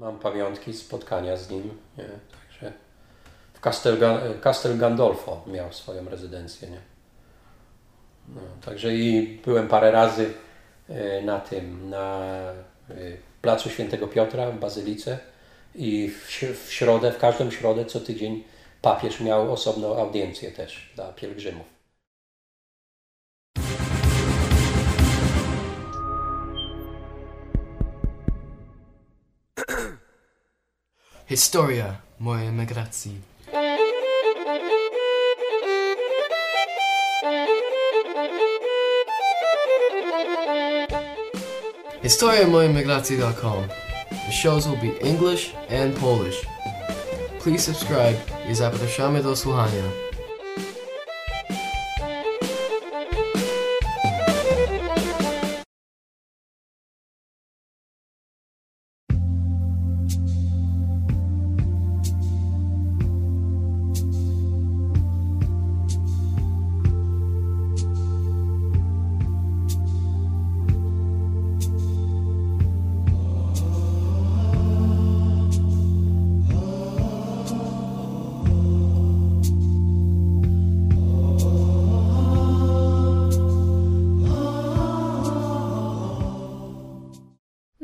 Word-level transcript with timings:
Mam 0.00 0.18
pamiątki 0.18 0.74
spotkania 0.74 1.36
z 1.36 1.50
nim, 1.50 1.78
nie? 1.98 2.04
także 2.04 2.72
w 3.52 3.60
Castel, 3.60 3.98
Castel 4.40 4.78
Gandolfo 4.78 5.44
miał 5.46 5.72
swoją 5.72 6.08
rezydencję, 6.08 6.70
nie? 6.70 6.80
No, 8.28 8.40
także 8.64 8.94
i 8.94 9.38
byłem 9.44 9.68
parę 9.68 9.90
razy 9.90 10.32
e, 10.88 11.22
na 11.22 11.40
tym, 11.40 11.90
na 11.90 12.20
e, 12.90 12.94
placu 13.42 13.70
Świętego 13.70 14.08
Piotra 14.08 14.50
w 14.50 14.58
Bazylice 14.58 15.18
i 15.74 16.10
w 16.10 16.72
środę, 16.72 17.12
w 17.12 17.18
każdą 17.18 17.50
środę 17.50 17.84
co 17.84 18.00
tydzień 18.00 18.44
papież 18.82 19.20
miał 19.20 19.52
osobną 19.52 19.96
audiencję 19.96 20.52
też 20.52 20.92
dla 20.94 21.12
pielgrzymów. 21.12 21.79
Historia 31.30 31.96
mojej 32.20 32.48
emigracji. 32.48 33.20
HistoriaMojemigracji.com. 42.02 43.68
The 44.10 44.32
shows 44.32 44.66
will 44.66 44.76
be 44.76 45.08
English 45.08 45.54
and 45.82 45.94
Polish. 45.94 46.46
Please 47.44 47.74
subscribe 47.74 48.16
i 48.50 48.54
zapraszamy 48.54 49.22
do 49.22 49.36
słuchania. 49.36 50.09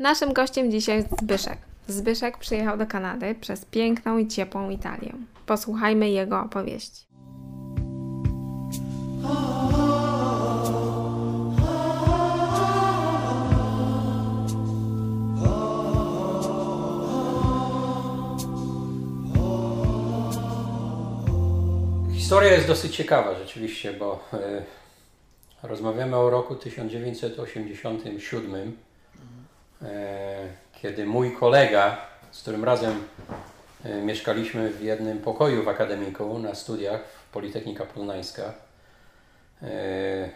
Naszym 0.07 0.33
gościem 0.33 0.71
dzisiaj 0.71 0.97
jest 0.97 1.09
Zbyszek. 1.21 1.57
Zbyszek 1.87 2.37
przyjechał 2.37 2.77
do 2.77 2.87
Kanady 2.87 3.35
przez 3.35 3.65
piękną 3.65 4.17
i 4.17 4.27
ciepłą 4.27 4.69
Italię. 4.69 5.13
Posłuchajmy 5.45 6.09
jego 6.09 6.41
opowieści. 6.41 7.07
Historia 22.13 22.53
jest 22.53 22.67
dosyć 22.67 22.95
ciekawa 22.95 23.39
rzeczywiście, 23.39 23.93
bo 23.93 24.23
e, 24.33 24.63
rozmawiamy 25.63 26.17
o 26.17 26.29
roku 26.29 26.55
1987, 26.55 28.55
e, 28.55 28.86
kiedy 30.81 31.05
mój 31.05 31.35
kolega, 31.35 31.97
z 32.31 32.41
którym 32.41 32.63
razem 32.63 33.03
e, 33.83 34.01
mieszkaliśmy 34.01 34.69
w 34.69 34.81
jednym 34.81 35.19
pokoju 35.19 35.63
w 35.63 35.67
akademiku 35.67 36.39
na 36.39 36.55
studiach 36.55 37.01
w 37.29 37.31
Politechnika 37.31 37.85
Poznańska, 37.85 38.53
e, 39.61 40.29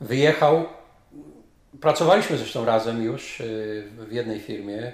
wyjechał. 0.00 0.64
Pracowaliśmy 1.80 2.38
zresztą 2.38 2.64
razem 2.64 3.02
już 3.02 3.40
e, 3.40 3.44
w 4.06 4.12
jednej 4.12 4.40
firmie. 4.40 4.92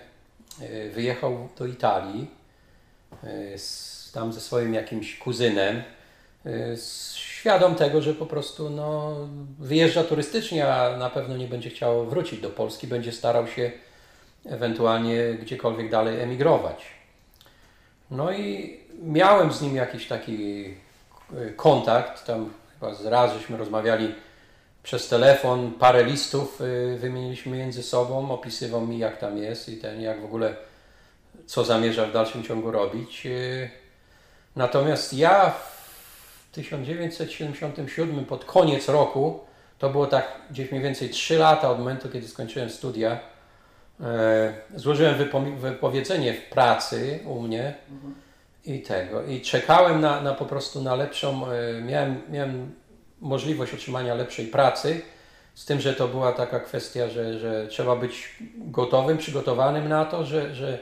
E, 0.61 0.89
Wyjechał 0.89 1.49
do 1.59 1.67
Italii 1.67 2.31
e, 3.25 3.28
tam 4.15 4.33
ze 4.33 4.41
swoim 4.41 4.75
jakimś 4.75 5.19
kuzynem, 5.19 5.83
świadom 7.39 7.75
tego, 7.75 8.03
że 8.03 8.15
po 8.15 8.27
prostu 8.27 8.71
no, 8.71 9.17
wyjeżdża 9.59 10.05
turystycznie, 10.05 10.75
a 10.75 10.97
na 10.97 11.11
pewno 11.11 11.37
nie 11.37 11.47
będzie 11.47 11.71
chciał 11.71 12.07
wrócić 12.07 12.41
do 12.41 12.51
Polski, 12.51 12.87
będzie 12.87 13.13
starał 13.13 13.47
się 13.47 13.71
ewentualnie 14.47 15.35
gdziekolwiek 15.35 15.91
dalej 15.91 16.21
emigrować. 16.21 16.87
No 18.11 18.33
i 18.33 18.79
miałem 19.03 19.53
z 19.53 19.63
nim 19.63 19.77
jakiś 19.77 20.09
taki 20.09 20.65
y, 21.33 21.53
kontakt, 21.57 22.27
tam 22.27 22.51
chyba 22.75 23.11
raz 23.11 23.33
żeśmy 23.33 23.57
rozmawiali 23.57 24.15
przez 24.83 25.09
telefon, 25.09 25.73
parę 25.73 26.05
listów 26.05 26.61
y, 26.61 26.97
wymieniliśmy 26.99 27.57
między 27.57 27.83
sobą, 27.83 28.31
opisywał 28.31 28.87
mi 28.87 28.99
jak 28.99 29.19
tam 29.19 29.39
jest 29.39 29.69
i 29.69 29.77
ten, 29.77 30.01
jak 30.01 30.21
w 30.21 30.25
ogóle 30.25 30.57
co 31.47 31.65
zamierza 31.65 32.07
w 32.07 32.13
dalszym 32.13 32.43
ciągu 32.43 32.71
robić. 32.71 33.27
Natomiast 34.57 35.15
ja 35.15 35.55
w 36.53 36.55
1977, 36.55 38.25
pod 38.25 38.45
koniec 38.45 38.89
roku, 38.89 39.41
to 39.79 39.91
było 39.91 40.07
tak 40.07 40.41
gdzieś 40.51 40.71
mniej 40.71 40.83
więcej 40.83 41.11
3 41.11 41.39
lata 41.39 41.71
od 41.71 41.79
momentu, 41.79 42.09
kiedy 42.09 42.29
skończyłem 42.29 42.71
studia, 42.71 43.21
e, 44.01 44.53
złożyłem 44.75 45.19
wypo- 45.19 45.57
wypowiedzenie 45.57 46.35
w 46.35 46.45
pracy 46.45 47.21
u 47.27 47.41
mnie 47.43 47.75
i 48.65 48.83
tego. 48.83 49.25
I 49.25 49.41
czekałem 49.41 50.01
na, 50.01 50.21
na 50.21 50.35
po 50.35 50.45
prostu 50.45 50.83
na 50.83 50.95
lepszą, 50.95 51.51
e, 51.51 51.81
miałem, 51.81 52.23
miałem 52.31 52.75
możliwość 53.21 53.75
otrzymania 53.75 54.15
lepszej 54.15 54.47
pracy, 54.47 55.01
z 55.55 55.65
tym, 55.65 55.81
że 55.81 55.95
to 55.95 56.09
była 56.09 56.33
taka 56.33 56.61
kwestia, 56.61 57.09
że, 57.09 57.39
że 57.39 57.67
trzeba 57.67 57.97
być 57.97 58.37
gotowym, 58.57 59.19
przygotowanym 59.19 59.89
na 59.89 60.05
to, 60.05 60.25
że, 60.25 60.55
że, 60.55 60.79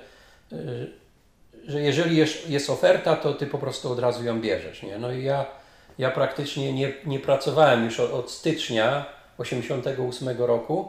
e, 0.52 0.56
że 1.66 1.80
jeżeli 1.80 2.16
jest, 2.48 2.70
oferta, 2.70 3.16
to 3.16 3.34
ty 3.34 3.46
po 3.46 3.58
prostu 3.58 3.92
od 3.92 3.98
razu 3.98 4.24
ją 4.24 4.40
bierzesz. 4.40 4.82
Nie? 4.82 4.98
No 4.98 5.12
i 5.12 5.24
ja, 5.24 5.46
ja 5.98 6.10
praktycznie 6.10 6.72
nie, 6.72 6.92
nie 7.06 7.18
pracowałem 7.18 7.84
już 7.84 8.00
od, 8.00 8.12
od 8.12 8.30
stycznia 8.30 9.06
88 9.38 10.28
roku. 10.38 10.88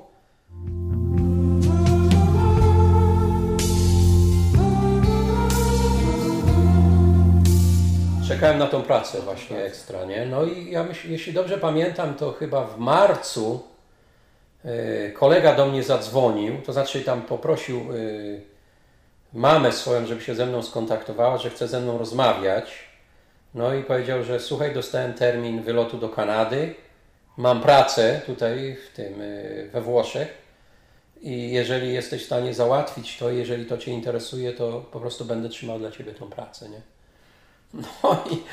Czekałem 8.28 8.58
na 8.58 8.68
tą 8.68 8.82
pracę 8.82 9.22
właśnie 9.22 9.64
ekstra, 9.64 10.06
nie? 10.06 10.26
No 10.26 10.46
i 10.46 10.72
ja 10.72 10.84
myślę, 10.84 11.12
jeśli 11.12 11.34
dobrze 11.34 11.58
pamiętam, 11.58 12.14
to 12.14 12.32
chyba 12.32 12.64
w 12.64 12.80
marcu 12.80 13.64
e, 14.66 15.12
kolega 15.12 15.56
do 15.56 15.66
mnie 15.66 15.84
zadzwonił, 15.84 16.62
to 16.66 16.74
znaczy 16.74 17.02
tam 17.02 17.22
poprosił 17.22 17.78
e, 17.78 18.57
mamę 19.34 19.72
swoją, 19.72 20.06
żeby 20.06 20.22
się 20.22 20.36
ze 20.36 20.46
mną 20.46 20.64
skontaktowała, 20.64 21.38
że 21.38 21.50
chce 21.50 21.68
ze 21.68 21.80
mną 21.80 21.98
rozmawiać. 21.98 22.88
No 23.54 23.74
i 23.74 23.84
powiedział, 23.84 24.24
że 24.24 24.40
słuchaj, 24.40 24.74
dostałem 24.74 25.14
termin 25.14 25.64
wylotu 25.64 25.98
do 25.98 26.10
Kanady, 26.10 26.76
mam 27.38 27.62
pracę 27.62 28.22
tutaj 28.26 28.76
w 28.76 28.96
tym, 28.96 29.22
y, 29.22 29.70
we 29.74 29.82
Włoszech 29.82 30.48
i 31.22 31.52
jeżeli 31.52 31.94
jesteś 31.94 32.24
w 32.24 32.26
stanie 32.26 32.54
załatwić 32.54 33.18
to, 33.18 33.30
jeżeli 33.30 33.66
to 33.66 33.78
Cię 33.78 33.92
interesuje, 33.92 34.54
to 34.54 34.86
po 34.92 35.00
prostu 35.00 35.26
będę 35.26 35.50
trzymał 35.50 35.80
dla 35.80 35.92
Ciebie 35.92 36.14
tą 36.14 36.30
pracę, 36.30 36.70
nie? 36.70 36.82
No 38.04 38.24
i, 38.32 38.44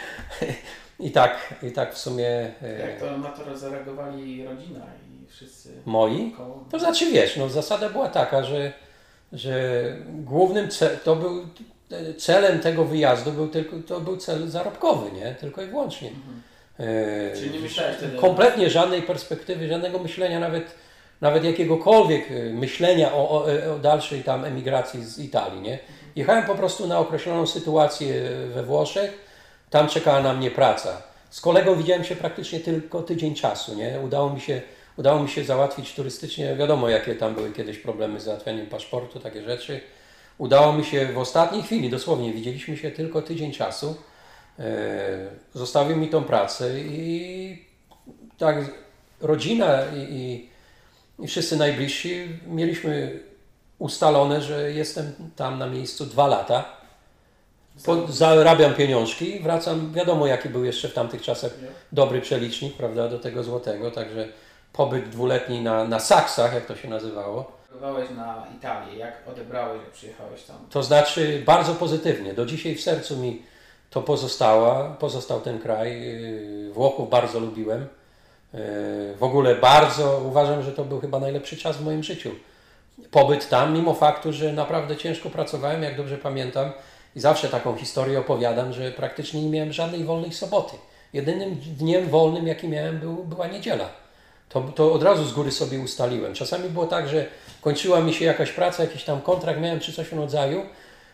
i 1.07 1.11
tak, 1.11 1.55
i 1.63 1.73
tak 1.73 1.95
w 1.95 1.99
sumie 1.99 2.53
y, 2.63 2.79
Jak 2.79 3.01
to 3.01 3.19
na 3.19 3.29
to 3.29 3.57
zareagowali 3.59 4.45
rodzina 4.45 4.87
i 5.09 5.27
wszyscy 5.27 5.73
moi, 5.85 6.33
koło? 6.37 6.65
To 6.71 6.79
znaczy 6.79 7.11
wiesz, 7.11 7.37
no 7.37 7.49
zasada 7.49 7.89
była 7.89 8.09
taka, 8.09 8.45
że, 8.45 8.73
że 9.33 9.83
głównym 10.09 10.69
to 11.05 11.17
był 11.17 11.47
celem 12.19 12.61
tego 12.61 12.85
wyjazdu 12.85 13.33
był 13.33 13.49
tylko 13.49 13.77
to 13.87 14.01
był 14.01 14.17
cel 14.17 14.49
zarobkowy, 14.49 15.13
nie? 15.13 15.35
Tylko 15.35 15.63
i 15.63 15.67
wyłącznie. 15.67 16.11
E, 16.81 17.37
Czyli 17.37 17.51
nie 17.51 17.61
myślałeś 17.61 17.97
wtedy- 17.97 18.19
Kompletnie 18.19 18.71
żadnej 18.71 19.03
perspektywy, 19.03 19.69
żadnego 19.69 19.99
myślenia, 19.99 20.41
nawet, 20.41 20.75
nawet 21.21 21.45
jakiegokolwiek 21.45 22.31
e, 22.31 22.35
myślenia 22.45 23.13
o, 23.15 23.31
o, 23.31 23.45
o 23.75 23.79
dalszej 23.79 24.23
tam 24.23 24.45
emigracji 24.45 25.05
z 25.05 25.19
Italii, 25.19 25.61
nie? 25.61 25.79
Jechałem 26.17 26.45
po 26.45 26.55
prostu 26.55 26.87
na 26.87 26.99
określoną 26.99 27.47
sytuację 27.47 28.31
we 28.55 28.63
Włoszech, 28.63 29.19
tam 29.71 29.89
czekała 29.89 30.21
na 30.23 30.33
mnie 30.33 30.51
praca. 30.51 31.03
Z 31.31 31.41
kolegą 31.41 31.77
widziałem 31.77 32.05
się 32.05 32.17
praktycznie 32.17 32.61
tylko 32.61 33.03
tydzień 33.03 33.35
czasu, 33.35 33.75
nie? 33.75 34.01
Udało 34.05 34.31
mi 34.31 34.41
się, 34.41 34.63
udało 34.97 35.23
mi 35.23 35.29
się 35.29 35.45
załatwić 35.45 35.95
turystycznie, 35.95 36.57
wiadomo 36.57 36.89
jakie 36.89 37.15
tam 37.15 37.35
były 37.35 37.53
kiedyś 37.53 37.79
problemy 37.79 38.21
z 38.21 38.25
załatwianiem 38.25 38.67
paszportu, 38.67 39.21
takie 39.21 39.43
rzeczy. 39.43 39.81
Udało 40.39 40.73
mi 40.73 40.85
się 40.85 41.07
w 41.07 41.19
ostatniej 41.19 41.63
chwili, 41.63 41.91
dosłownie, 41.91 42.33
widzieliśmy 42.33 42.77
się 42.77 42.91
tylko 42.91 43.23
tydzień 43.23 43.53
czasu. 43.53 43.97
E, 44.59 44.65
Zostawił 45.55 45.97
mi 45.97 46.09
tą 46.09 46.25
pracę 46.25 46.81
i 46.81 47.65
tak 48.39 48.57
rodzina 49.21 49.83
i, 49.97 49.99
i, 49.99 50.49
i 51.25 51.29
wszyscy 51.29 51.57
najbliżsi 51.57 52.29
mieliśmy 52.47 53.21
ustalone, 53.79 54.43
że 54.43 54.73
jestem 54.73 55.13
tam 55.37 55.59
na 55.59 55.67
miejscu 55.67 56.07
dwa 56.07 56.27
lata. 56.27 56.65
Po, 57.85 58.07
zarabiam 58.07 58.75
pieniążki, 58.75 59.41
wracam, 59.41 59.93
wiadomo 59.93 60.27
jaki 60.27 60.49
był 60.49 60.65
jeszcze 60.65 60.89
w 60.89 60.95
tamtych 60.95 61.23
czasach 61.23 61.55
dobry 61.93 62.21
przelicznik, 62.21 62.77
prawda, 62.77 63.09
do 63.09 63.19
tego 63.19 63.43
złotego, 63.45 63.91
także 63.91 64.29
pobyt 64.75 65.09
dwuletni 65.09 65.61
na, 65.61 65.85
na 65.85 66.01
Saksach, 66.01 66.55
jak 66.55 66.67
to 66.67 66.77
się 66.77 66.89
nazywało, 66.89 67.53
Reagowałeś 67.71 68.11
na 68.11 68.47
Italię. 68.57 68.99
Jak 68.99 69.29
odebrałeś, 69.29 69.81
jak 69.81 69.91
przyjechałeś 69.91 70.43
tam? 70.43 70.57
to 70.71 70.83
znaczy 70.83 71.43
bardzo 71.47 71.75
pozytywnie. 71.75 72.35
Do 72.35 72.47
dzisiaj 72.47 72.75
w 72.75 72.81
sercu 72.81 73.17
mi 73.17 73.43
to 73.91 74.03
pozostała, 74.03 74.89
pozostał 74.91 75.41
ten 75.41 75.59
kraj. 75.59 76.03
Yy, 76.03 76.73
Włochów 76.73 77.11
bardzo 77.11 77.41
lubiłem. 77.41 77.81
Yy, 78.55 78.61
W 79.19 79.23
ogóle 79.23 79.55
bardzo 79.55 80.21
uważam, 80.27 80.63
że 80.63 80.73
to 80.73 80.85
był 80.85 81.01
chyba 81.01 81.21
najlepszy 81.21 81.57
czas 81.57 81.77
w 81.77 81.85
moim 81.85 82.03
życiu. 82.03 82.31
Pobyt 83.11 83.49
tam, 83.49 83.75
mimo 83.75 83.95
faktu, 83.95 84.33
że 84.33 84.53
naprawdę 84.53 84.97
ciężko 84.97 85.31
pracowałem, 85.31 85.83
jak 85.83 85.97
dobrze 85.97 86.19
pamiętam, 86.19 86.73
i 87.17 87.21
zawsze 87.21 87.49
taką 87.49 87.77
historię 87.77 88.19
opowiadam, 88.19 88.73
że 88.73 88.91
praktycznie 88.91 89.43
nie 89.43 89.51
miałem 89.51 89.73
żadnej 89.73 90.05
wolnej 90.05 90.33
soboty. 90.33 90.77
Jedynym 91.13 91.55
dniem 91.55 92.09
wolnym, 92.09 92.47
jaki 92.47 92.69
miałem, 92.69 92.99
był, 92.99 93.25
była 93.25 93.47
niedziela. 93.47 93.89
To, 94.49 94.61
to 94.61 94.93
od 94.93 95.03
razu 95.03 95.25
z 95.25 95.33
góry 95.33 95.51
sobie 95.51 95.81
ustaliłem. 95.81 96.35
Czasami 96.35 96.69
było 96.69 96.87
tak, 96.87 97.09
że 97.09 97.27
kończyła 97.61 98.01
mi 98.01 98.15
się 98.15 98.25
jakaś 98.25 98.53
praca, 98.53 98.83
jakiś 98.83 99.05
tam 99.05 99.21
kontrakt 99.21 99.61
miałem 99.61 99.81
czy 99.81 99.93
coś 99.93 100.07
w 100.07 100.13
rodzaju 100.13 100.63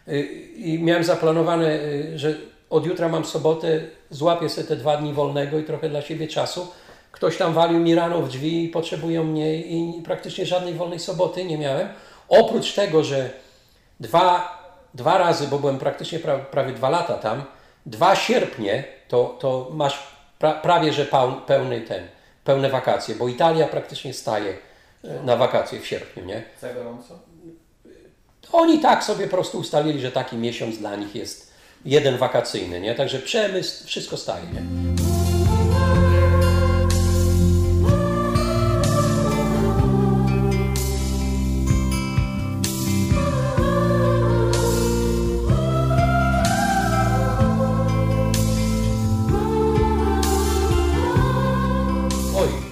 y, 0.09 0.23
i 0.56 0.82
miałem 0.82 1.05
zaplanowane, 1.05 1.75
y, 1.75 2.19
że 2.19 2.35
od 2.71 2.87
jutra 2.87 3.09
mam 3.09 3.25
sobotę, 3.25 3.81
złapię 4.11 4.49
sobie 4.49 4.67
te 4.67 4.77
dwa 4.77 4.97
dni 4.97 5.12
wolnego 5.12 5.59
i 5.59 5.65
trochę 5.65 5.88
dla 5.88 6.03
siebie 6.03 6.29
czasu. 6.29 6.69
Ktoś 7.12 7.37
tam 7.37 7.53
walił 7.53 7.79
mi 7.79 7.94
rano 7.94 8.23
w 8.23 8.29
drzwi 8.29 8.65
i 8.65 8.69
potrzebują 8.69 9.25
mnie 9.25 9.56
i 9.56 10.03
praktycznie 10.03 10.47
żadnej 10.47 10.75
wolnej 10.75 10.99
soboty 10.99 11.44
nie 11.44 11.59
miałem. 11.59 11.88
Oprócz 12.29 12.73
tego, 12.73 13.05
że 13.05 13.31
dwa, 14.00 14.59
dwa 14.94 15.19
razy, 15.19 15.47
bo 15.49 15.59
byłem 15.59 15.79
praktycznie 15.79 16.19
pra, 16.19 16.38
prawie 16.38 16.73
dwa 16.73 16.91
lata 16.91 17.15
tam, 17.15 17.44
dwa 17.87 18.17
sierpnie 18.17 18.85
to, 19.09 19.37
to 19.41 19.71
masz 19.73 19.99
pra, 20.38 20.53
prawie 20.53 20.93
że 20.93 21.05
peł, 21.05 21.32
pełny 21.47 21.81
ten, 21.81 22.09
pełne 22.50 22.70
wakacje, 22.70 23.14
bo 23.14 23.29
Italia 23.29 23.67
praktycznie 23.67 24.14
staje 24.14 24.58
e, 25.05 25.23
na 25.23 25.37
wakacje 25.37 25.81
w 25.81 25.87
sierpniu, 25.87 26.25
nie? 26.25 26.43
Za 26.61 26.75
gorąco? 26.75 27.19
Oni 28.52 28.81
tak 28.81 29.05
sobie 29.05 29.25
po 29.25 29.31
prostu 29.31 29.58
ustalili, 29.58 30.00
że 30.00 30.12
taki 30.12 30.37
miesiąc 30.37 30.79
dla 30.79 30.97
nich 30.97 31.14
jest 31.14 31.52
jeden 31.85 32.19
wakacyjny, 32.19 32.81
nie? 32.81 32.94
Także 32.94 33.19
przemysł, 33.19 33.87
wszystko 33.87 34.17
staje, 34.17 34.44
nie? 34.47 35.10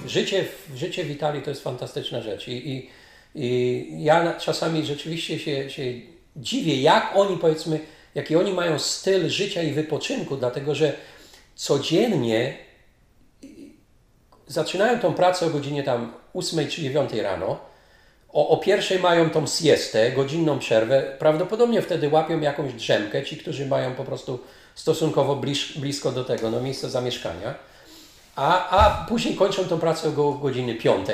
Życie, 0.09 0.45
życie 0.75 1.03
w 1.03 1.11
Italii 1.11 1.41
to 1.41 1.49
jest 1.49 1.63
fantastyczna 1.63 2.21
rzecz. 2.21 2.47
I, 2.47 2.69
i, 2.69 2.89
i 3.35 4.03
ja 4.03 4.33
czasami 4.33 4.85
rzeczywiście 4.85 5.39
się, 5.39 5.69
się 5.69 5.83
dziwię, 6.35 6.81
jak 6.81 7.11
oni 7.15 7.37
powiedzmy, 7.37 7.79
jaki 8.15 8.35
oni 8.35 8.53
mają 8.53 8.79
styl 8.79 9.29
życia 9.29 9.61
i 9.61 9.71
wypoczynku, 9.71 10.37
dlatego 10.37 10.75
że 10.75 10.93
codziennie 11.55 12.57
zaczynają 14.47 14.99
tą 14.99 15.13
pracę 15.13 15.45
o 15.45 15.49
godzinie 15.49 15.83
tam 15.83 16.13
8 16.33 16.67
czy 16.67 16.81
9 16.81 17.13
rano, 17.13 17.59
o, 18.29 18.49
o 18.49 18.57
pierwszej 18.57 18.99
mają 18.99 19.29
tą 19.29 19.47
siestę, 19.47 20.11
godzinną 20.11 20.59
przerwę, 20.59 21.15
prawdopodobnie 21.19 21.81
wtedy 21.81 22.09
łapią 22.09 22.39
jakąś 22.39 22.73
drzemkę, 22.73 23.23
ci, 23.23 23.37
którzy 23.37 23.65
mają 23.65 23.95
po 23.95 24.03
prostu 24.03 24.39
stosunkowo 24.75 25.41
blisko 25.75 26.11
do 26.11 26.23
tego, 26.23 26.51
no 26.51 26.61
miejsca 26.61 26.89
zamieszkania, 26.89 27.55
a, 28.35 28.69
a 28.69 29.05
później 29.05 29.35
kończą 29.35 29.65
tą 29.65 29.79
pracę 29.79 30.09
o 30.09 30.31
godziny 30.31 30.75
5, 30.75 31.07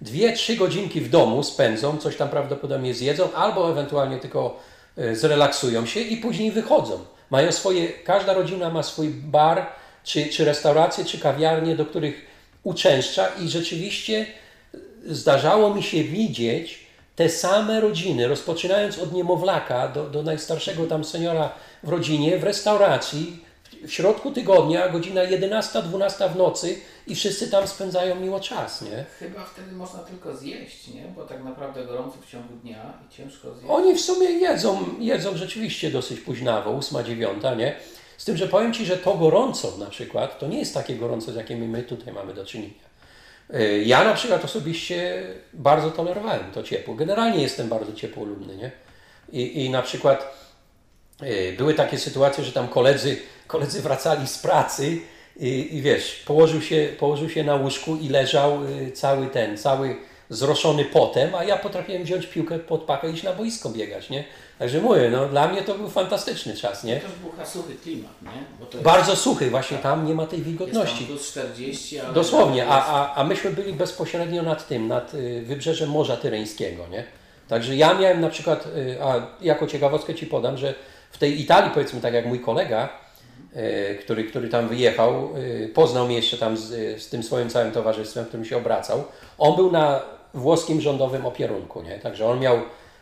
dwie, 0.00 0.32
trzy 0.32 0.56
godzinki 0.56 1.00
w 1.00 1.10
domu 1.10 1.42
spędzą, 1.42 1.98
coś 1.98 2.16
tam 2.16 2.28
prawdopodobnie 2.28 2.94
zjedzą, 2.94 3.32
albo 3.34 3.70
ewentualnie 3.70 4.18
tylko 4.18 4.60
e, 4.96 5.16
zrelaksują 5.16 5.86
się 5.86 6.00
i 6.00 6.16
później 6.16 6.50
wychodzą. 6.50 6.98
Mają 7.30 7.52
swoje, 7.52 7.88
każda 7.88 8.32
rodzina 8.32 8.70
ma 8.70 8.82
swój 8.82 9.08
bar, 9.08 9.66
czy, 10.04 10.26
czy 10.26 10.44
restaurację, 10.44 11.04
czy 11.04 11.18
kawiarnię, 11.18 11.76
do 11.76 11.86
których 11.86 12.26
uczęszcza 12.62 13.28
i 13.28 13.48
rzeczywiście 13.48 14.26
zdarzało 15.06 15.74
mi 15.74 15.82
się 15.82 16.04
widzieć 16.04 16.86
te 17.16 17.28
same 17.28 17.80
rodziny, 17.80 18.28
rozpoczynając 18.28 18.98
od 18.98 19.12
niemowlaka 19.12 19.88
do, 19.88 20.10
do 20.10 20.22
najstarszego 20.22 20.86
tam 20.86 21.04
seniora 21.04 21.52
w 21.82 21.88
rodzinie, 21.88 22.38
w 22.38 22.44
restauracji, 22.44 23.44
w 23.86 23.92
środku 23.92 24.30
tygodnia, 24.30 24.88
godzina 24.88 25.20
11-12 25.20 26.32
w 26.32 26.36
nocy 26.36 26.78
i 27.06 27.14
wszyscy 27.14 27.50
tam 27.50 27.68
spędzają 27.68 28.14
miło 28.20 28.40
czas, 28.40 28.82
nie? 28.82 29.04
Chyba 29.18 29.44
wtedy 29.44 29.72
można 29.72 29.98
tylko 29.98 30.36
zjeść, 30.36 30.88
nie? 30.88 31.02
Bo 31.16 31.24
tak 31.24 31.44
naprawdę 31.44 31.84
gorąco 31.86 32.16
w 32.26 32.30
ciągu 32.30 32.54
dnia 32.62 32.92
i 33.08 33.14
ciężko 33.16 33.54
zjeść. 33.54 33.66
Oni 33.68 33.94
w 33.94 34.00
sumie 34.00 34.26
jedzą, 34.30 34.84
jedzą 34.98 35.36
rzeczywiście 35.36 35.90
dosyć 35.90 36.20
późnawo, 36.20 36.78
8-9, 36.78 37.56
nie? 37.56 37.76
Z 38.18 38.24
tym, 38.24 38.36
że 38.36 38.48
powiem 38.48 38.72
Ci, 38.74 38.86
że 38.86 38.96
to 38.96 39.14
gorąco 39.14 39.72
na 39.78 39.86
przykład, 39.86 40.38
to 40.38 40.46
nie 40.48 40.58
jest 40.58 40.74
takie 40.74 40.96
gorąco, 40.96 41.32
z 41.32 41.36
jakimi 41.36 41.68
my 41.68 41.82
tutaj 41.82 42.14
mamy 42.14 42.34
do 42.34 42.46
czynienia. 42.46 42.74
Y, 43.54 43.82
Ja 43.86 44.04
na 44.04 44.14
przykład 44.14 44.44
osobiście 44.44 45.22
bardzo 45.52 45.90
tolerowałem 45.90 46.52
to 46.54 46.62
ciepło. 46.62 46.94
Generalnie 46.94 47.42
jestem 47.42 47.68
bardzo 47.68 47.92
ciepłolubny, 47.92 48.56
nie? 48.56 48.70
I, 49.32 49.64
i 49.64 49.70
na 49.70 49.82
przykład 49.82 50.34
y, 51.22 51.54
były 51.58 51.74
takie 51.74 51.98
sytuacje, 51.98 52.44
że 52.44 52.52
tam 52.52 52.68
koledzy, 52.68 53.16
koledzy 53.50 53.82
wracali 53.82 54.26
z 54.26 54.38
pracy 54.38 54.98
i, 55.36 55.76
i 55.76 55.82
wiesz, 55.82 56.22
położył 56.26 56.62
się, 56.62 56.88
położył 56.98 57.28
się 57.28 57.44
na 57.44 57.54
łóżku 57.54 57.96
i 57.96 58.08
leżał 58.08 58.64
y, 58.64 58.92
cały 58.92 59.26
ten, 59.26 59.58
cały 59.58 59.96
zroszony 60.28 60.84
potem, 60.84 61.34
a 61.34 61.44
ja 61.44 61.56
potrafiłem 61.56 62.04
wziąć 62.04 62.26
piłkę 62.26 62.58
pod 62.58 62.82
pachę 62.82 63.10
i 63.10 63.14
iść 63.14 63.22
na 63.22 63.32
boisko 63.32 63.68
biegać, 63.68 64.10
nie? 64.10 64.24
Także 64.58 64.80
mówię, 64.80 65.10
no 65.12 65.26
dla 65.26 65.48
mnie 65.48 65.62
to 65.62 65.74
był 65.74 65.90
fantastyczny 65.90 66.56
czas, 66.56 66.84
nie? 66.84 67.00
To 67.00 67.06
był 67.36 67.46
suchy 67.46 67.74
klimat, 67.74 68.22
nie? 68.22 68.28
Bo 68.60 68.66
to 68.66 68.72
jest, 68.72 68.84
Bardzo 68.84 69.16
suchy, 69.16 69.50
właśnie 69.50 69.78
tam 69.78 70.06
nie 70.06 70.14
ma 70.14 70.26
tej 70.26 70.42
wilgotności. 70.42 71.04
plus 71.04 71.28
40, 71.28 72.00
ale... 72.00 72.14
Dosłownie, 72.14 72.66
a, 72.66 72.86
a, 72.86 73.14
a 73.14 73.24
myśmy 73.24 73.50
byli 73.50 73.72
bezpośrednio 73.72 74.42
nad 74.42 74.68
tym, 74.68 74.88
nad 74.88 75.14
y, 75.14 75.42
wybrzeżem 75.42 75.90
Morza 75.90 76.16
Tyreńskiego, 76.16 76.86
nie? 76.88 77.04
Także 77.48 77.76
ja 77.76 77.94
miałem 77.94 78.20
na 78.20 78.28
przykład, 78.28 78.66
y, 78.66 79.02
a 79.02 79.26
jako 79.40 79.66
ciekawostkę 79.66 80.14
Ci 80.14 80.26
podam, 80.26 80.56
że 80.56 80.74
w 81.10 81.18
tej 81.18 81.40
Italii, 81.40 81.70
powiedzmy 81.74 82.00
tak 82.00 82.14
jak 82.14 82.26
mój 82.26 82.40
kolega, 82.40 82.88
który, 84.00 84.24
który 84.24 84.48
tam 84.48 84.68
wyjechał, 84.68 85.36
y, 85.36 85.70
poznał 85.74 86.06
mnie 86.06 86.16
jeszcze 86.16 86.38
tam 86.38 86.56
z, 86.56 87.02
z 87.02 87.08
tym 87.08 87.22
swoim 87.22 87.50
całym 87.50 87.72
towarzystwem, 87.72 88.24
w 88.24 88.28
którym 88.28 88.46
się 88.46 88.56
obracał. 88.56 89.04
On 89.38 89.56
był 89.56 89.72
na 89.72 90.02
włoskim 90.34 90.80
rządowym 90.80 91.26
opierunku, 91.26 91.82
nie? 91.82 91.98
Także 91.98 92.26
on 92.26 92.40
miał, 92.40 92.58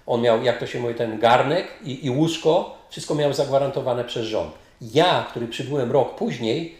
on 0.06 0.20
miał, 0.20 0.42
jak 0.42 0.58
to 0.58 0.66
się 0.66 0.80
mówi, 0.80 0.94
ten 0.94 1.18
garnek 1.18 1.66
i, 1.84 2.06
i 2.06 2.10
łóżko, 2.10 2.78
wszystko 2.90 3.14
miał 3.14 3.32
zagwarantowane 3.32 4.04
przez 4.04 4.26
rząd. 4.26 4.52
Ja, 4.80 5.26
który 5.30 5.48
przybyłem 5.48 5.92
rok 5.92 6.14
później, 6.14 6.76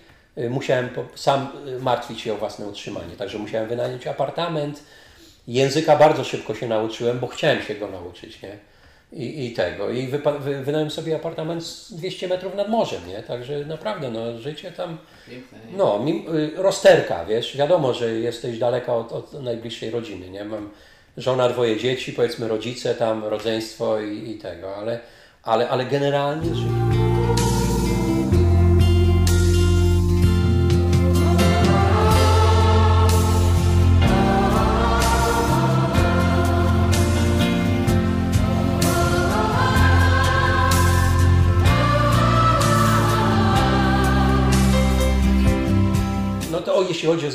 musiałem 0.50 0.88
sam 1.14 1.48
martwić 1.80 2.20
się 2.20 2.32
o 2.32 2.36
własne 2.36 2.66
utrzymanie, 2.66 3.16
także 3.16 3.38
musiałem 3.38 3.68
wynająć 3.68 4.06
apartament. 4.06 4.82
Języka 5.48 5.96
bardzo 5.96 6.24
szybko 6.24 6.54
się 6.54 6.68
nauczyłem, 6.68 7.18
bo 7.18 7.26
chciałem 7.26 7.62
się 7.62 7.74
go 7.74 7.88
nauczyć, 7.88 8.42
nie? 8.42 8.58
I, 9.12 9.46
i 9.46 9.52
tego. 9.52 9.90
I 9.90 10.08
wypa- 10.08 10.38
wy, 10.40 10.62
wynająłem 10.62 10.90
sobie 10.90 11.16
apartament 11.16 11.64
z 11.64 11.92
200 11.92 12.28
metrów 12.28 12.54
nad 12.54 12.68
morzem, 12.68 13.08
nie? 13.08 13.22
Także 13.22 13.64
naprawdę, 13.64 14.10
no, 14.10 14.38
życie 14.38 14.72
tam, 14.72 14.98
Piękne, 15.30 15.58
nie? 15.70 15.76
no, 15.78 15.98
mi, 15.98 16.26
y, 16.34 16.50
rozterka, 16.56 17.24
wiesz, 17.24 17.56
wiadomo, 17.56 17.94
że 17.94 18.12
jesteś 18.14 18.58
daleka 18.58 18.96
od, 18.96 19.12
od 19.12 19.42
najbliższej 19.42 19.90
rodziny, 19.90 20.30
nie? 20.30 20.44
Mam 20.44 20.70
żona, 21.16 21.48
dwoje 21.48 21.76
dzieci, 21.76 22.12
powiedzmy 22.12 22.48
rodzice 22.48 22.94
tam, 22.94 23.24
rodzeństwo 23.24 24.00
i, 24.00 24.30
i 24.30 24.38
tego, 24.38 24.76
ale, 24.76 25.00
ale, 25.42 25.68
ale 25.68 25.84
generalnie 25.84 26.54
życie. 26.54 27.07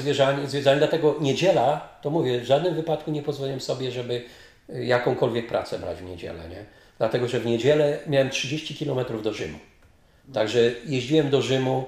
Zwierzanie, 0.04 0.48
zwiedzanie, 0.48 0.78
dlatego 0.78 1.16
niedziela, 1.22 1.90
to 2.02 2.10
mówię, 2.10 2.40
w 2.40 2.46
żadnym 2.46 2.76
wypadku 2.76 3.12
nie 3.12 3.22
pozwoliłem 3.22 3.62
sobie, 3.62 3.92
żeby 3.92 4.24
y, 4.70 4.86
jakąkolwiek 4.86 5.48
pracę 5.48 5.80
brać 5.80 5.98
w 5.98 6.04
niedzielę, 6.04 6.50
nie? 6.50 6.66
Dlatego, 6.98 7.28
że 7.28 7.40
w 7.40 7.46
niedzielę 7.46 8.00
miałem 8.08 8.30
30 8.30 8.86
km 8.86 9.22
do 9.22 9.34
Rzymu. 9.34 9.60
Także 10.34 10.60
jeździłem 10.86 11.30
do 11.30 11.42
Rzymu, 11.42 11.86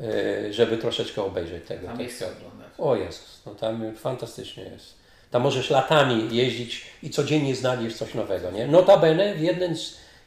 y, 0.00 0.52
żeby 0.52 0.78
troszeczkę 0.78 1.22
obejrzeć 1.22 1.64
tego. 1.64 1.86
Jak- 1.86 1.96
oglądać. 2.36 2.68
O 2.78 2.96
Jezus, 2.96 3.42
no 3.46 3.54
tam 3.54 3.94
fantastycznie 3.96 4.62
jest. 4.64 4.94
Tam 5.30 5.42
możesz 5.42 5.70
latami 5.70 6.36
jeździć 6.36 6.86
i 7.02 7.10
codziennie 7.10 7.54
znajdziesz 7.56 7.94
coś 7.94 8.14
nowego, 8.14 8.50
nie? 8.50 8.66
Notabene 8.66 9.34
w 9.34 9.40
jeden, 9.40 9.76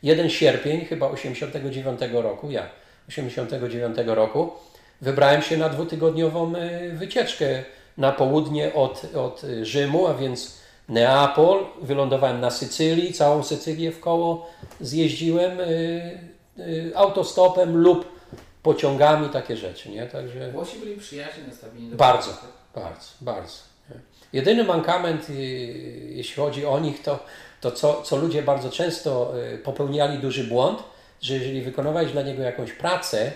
jeden 0.03 0.29
sierpień, 0.29 0.85
chyba 0.85 1.07
89 1.09 1.99
roku, 2.13 2.51
ja, 2.51 2.69
89 3.09 3.97
roku, 4.05 4.51
wybrałem 5.01 5.41
się 5.41 5.57
na 5.57 5.69
dwutygodniową 5.69 6.55
y, 6.55 6.91
wycieczkę 6.93 7.63
na 7.97 8.11
południe 8.11 8.73
od, 8.73 9.01
od 9.15 9.41
Rzymu, 9.61 10.07
a 10.07 10.13
więc 10.13 10.57
Neapol, 10.89 11.65
wylądowałem 11.81 12.41
na 12.41 12.51
Sycylii, 12.51 13.13
całą 13.13 13.43
Sycylię 13.43 13.91
w 13.91 13.99
koło 13.99 14.49
zjeździłem 14.81 15.59
y, 15.59 16.19
y, 16.59 16.91
autostopem 16.95 17.77
lub 17.77 18.17
pociągami, 18.63 19.29
takie 19.29 19.57
rzeczy, 19.57 19.89
nie? 19.89 20.05
Także 20.05 20.51
Włosi 20.51 20.79
byli 20.79 20.97
przyjaźni 20.97 21.43
nastawieni 21.47 21.89
do 21.89 21.95
Bardzo. 21.95 22.31
pracy. 22.31 22.45
bardzo, 22.75 23.07
bardzo. 23.21 23.57
nie? 23.89 23.95
Jedyny 24.33 24.63
mankament, 24.63 25.29
jeśli 26.09 26.35
chodzi 26.35 26.65
o 26.65 26.79
nich, 26.79 27.03
to, 27.03 27.19
to 27.61 27.71
co, 27.71 28.01
co 28.01 28.15
ludzie 28.17 28.43
bardzo 28.43 28.69
często 28.69 29.33
popełniali 29.63 30.17
duży 30.19 30.43
błąd, 30.43 30.83
że 31.21 31.33
jeżeli 31.33 31.61
wykonywałeś 31.61 32.11
dla 32.11 32.21
niego 32.21 32.43
jakąś 32.43 32.71
pracę 32.71 33.31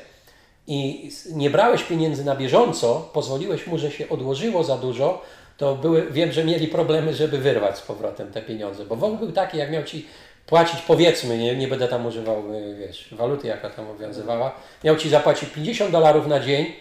i 0.68 1.10
nie 1.32 1.50
brałeś 1.50 1.84
pieniędzy 1.84 2.26
na 2.26 2.36
bieżąco, 2.36 3.10
pozwoliłeś 3.14 3.68
mu, 3.68 3.78
że 3.78 3.92
się 3.92 4.10
odłożyło 4.10 4.64
za 4.64 4.78
dużo, 4.78 5.22
to 5.58 5.76
były, 5.76 6.12
wiem, 6.12 6.32
że 6.32 6.44
mieli 6.44 6.68
problemy, 6.68 7.14
żeby 7.14 7.38
wyrwać 7.38 7.78
z 7.78 7.82
powrotem 7.82 8.32
te 8.32 8.42
pieniądze, 8.42 8.86
bo 8.86 8.96
WOG 8.96 9.20
był 9.20 9.32
taki, 9.32 9.58
jak 9.58 9.72
miał 9.72 9.84
Ci 9.84 10.08
płacić, 10.48 10.82
powiedzmy, 10.82 11.38
nie, 11.38 11.56
nie 11.56 11.68
będę 11.68 11.88
tam 11.88 12.06
używał, 12.06 12.56
y, 12.56 12.76
wiesz, 12.76 13.08
waluty, 13.12 13.48
jaka 13.48 13.70
tam 13.70 13.90
obowiązywała, 13.90 14.52
miał 14.84 14.96
Ci 14.96 15.10
zapłacić 15.10 15.50
50 15.50 15.92
dolarów 15.92 16.28
na 16.28 16.40
dzień, 16.40 16.74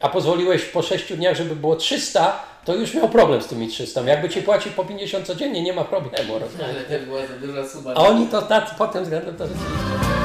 a 0.00 0.08
pozwoliłeś 0.08 0.64
po 0.64 0.82
6 0.82 1.12
dniach, 1.12 1.36
żeby 1.36 1.56
było 1.56 1.76
300, 1.76 2.42
to 2.64 2.74
już 2.74 2.94
miał 2.94 3.08
problem 3.08 3.42
z 3.42 3.46
tymi 3.46 3.68
300. 3.68 4.02
Jakby 4.02 4.28
Ci 4.28 4.42
płacił 4.42 4.72
po 4.72 4.84
50 4.84 5.26
codziennie, 5.26 5.62
nie 5.62 5.72
ma 5.72 5.84
problemu. 5.84 6.38
rozumiesz? 6.38 6.66
Ale 6.68 6.98
to 6.98 7.06
była 7.06 7.26
za 7.26 7.34
duża 7.34 7.68
suma. 7.68 7.94
A 7.94 8.08
oni 8.08 8.26
to 8.26 8.42
tak, 8.42 8.74
pod 8.74 8.92
tym 8.92 9.02
względem 9.02 9.36
to 9.36 9.46
rzeczywiście. 9.46 10.17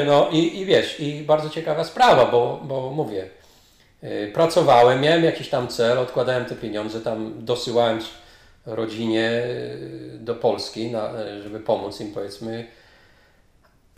Mówię, 0.00 0.10
no 0.10 0.28
i, 0.32 0.58
i 0.60 0.64
wiesz, 0.64 1.00
i 1.00 1.22
bardzo 1.22 1.50
ciekawa 1.50 1.84
sprawa, 1.84 2.26
bo, 2.26 2.60
bo 2.64 2.90
mówię, 2.90 3.28
yy, 4.02 4.30
pracowałem, 4.34 5.00
miałem 5.00 5.24
jakiś 5.24 5.48
tam 5.48 5.68
cel, 5.68 5.98
odkładałem 5.98 6.44
te 6.44 6.54
pieniądze, 6.54 7.00
tam 7.00 7.44
dosyłałem 7.44 7.98
rodzinie 8.66 9.42
yy, 10.12 10.18
do 10.18 10.34
Polski, 10.34 10.90
na, 10.90 11.10
żeby 11.42 11.60
pomóc 11.60 12.00
im 12.00 12.12
powiedzmy. 12.12 12.66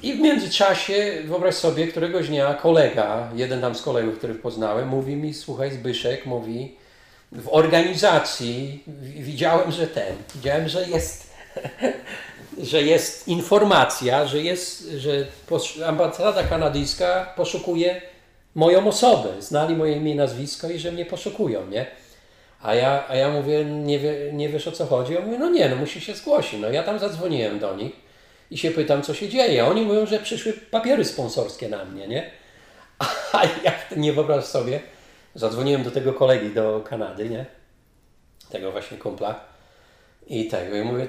I 0.03 0.15
w 0.15 0.21
międzyczasie, 0.21 1.13
wyobraź 1.25 1.55
sobie, 1.55 1.87
któregoś 1.87 2.29
dnia 2.29 2.55
kolega, 2.55 3.31
jeden 3.35 3.61
tam 3.61 3.75
z 3.75 3.83
kolegów, 3.83 4.19
których 4.19 4.41
poznałem, 4.41 4.89
mówi 4.89 5.17
mi, 5.17 5.35
słuchaj 5.35 5.71
Zbyszek, 5.71 6.27
mówi, 6.27 6.77
w 7.33 7.49
organizacji 7.49 8.85
wi- 8.87 9.23
widziałem, 9.23 9.73
że 9.73 9.87
ten, 9.87 10.17
widziałem, 10.35 10.69
że 10.69 10.89
jest, 10.89 11.31
że 12.59 12.83
jest 12.83 13.29
informacja, 13.29 14.27
że 14.27 14.43
jest, 14.43 14.89
że 14.89 15.27
ambasada 15.87 16.43
kanadyjska 16.43 17.33
poszukuje 17.37 18.01
moją 18.55 18.89
osobę, 18.89 19.29
znali 19.39 19.77
moje 19.77 19.97
imię 19.97 20.13
i 20.13 20.15
nazwisko 20.15 20.71
i 20.71 20.79
że 20.79 20.93
mnie 20.93 21.07
poszukują, 21.07 21.67
nie? 21.67 21.87
A 22.63 22.75
ja, 22.75 23.05
a 23.09 23.17
ja 23.17 23.31
mówię, 23.31 23.65
nie, 23.65 23.99
wie, 23.99 24.15
nie 24.33 24.49
wiesz 24.49 24.69
o 24.69 24.73
co 24.73 24.87
chodzi? 24.87 25.13
Ja 25.13 25.21
mówię, 25.21 25.39
no 25.39 25.51
nie, 25.51 25.69
no 25.69 25.77
musi 25.77 26.01
się 26.01 26.15
zgłosić. 26.15 26.61
No 26.61 26.71
ja 26.71 26.83
tam 26.83 26.99
zadzwoniłem 26.99 27.59
do 27.59 27.77
nich 27.77 27.93
i 28.51 28.59
się 28.59 28.71
pytam, 28.71 29.03
co 29.03 29.15
się 29.15 29.29
dzieje. 29.29 29.67
Oni 29.67 29.83
mówią, 29.83 30.07
że 30.07 30.19
przyszły 30.19 30.53
papiery 30.53 31.05
sponsorskie 31.05 31.69
na 31.69 31.85
mnie, 31.85 32.09
nie? 32.09 32.31
A 33.33 33.45
ja 33.65 33.73
nie 33.97 34.13
wyobraź 34.13 34.45
sobie, 34.45 34.81
zadzwoniłem 35.35 35.83
do 35.83 35.91
tego 35.91 36.13
kolegi 36.13 36.51
do 36.51 36.81
Kanady, 36.81 37.29
nie? 37.29 37.47
Tego 38.51 38.73
właśnie 38.73 38.99
kumpla. 38.99 39.52
I 40.27 40.47
tego, 40.47 40.77
ja 40.77 40.85
mówię, 40.85 41.07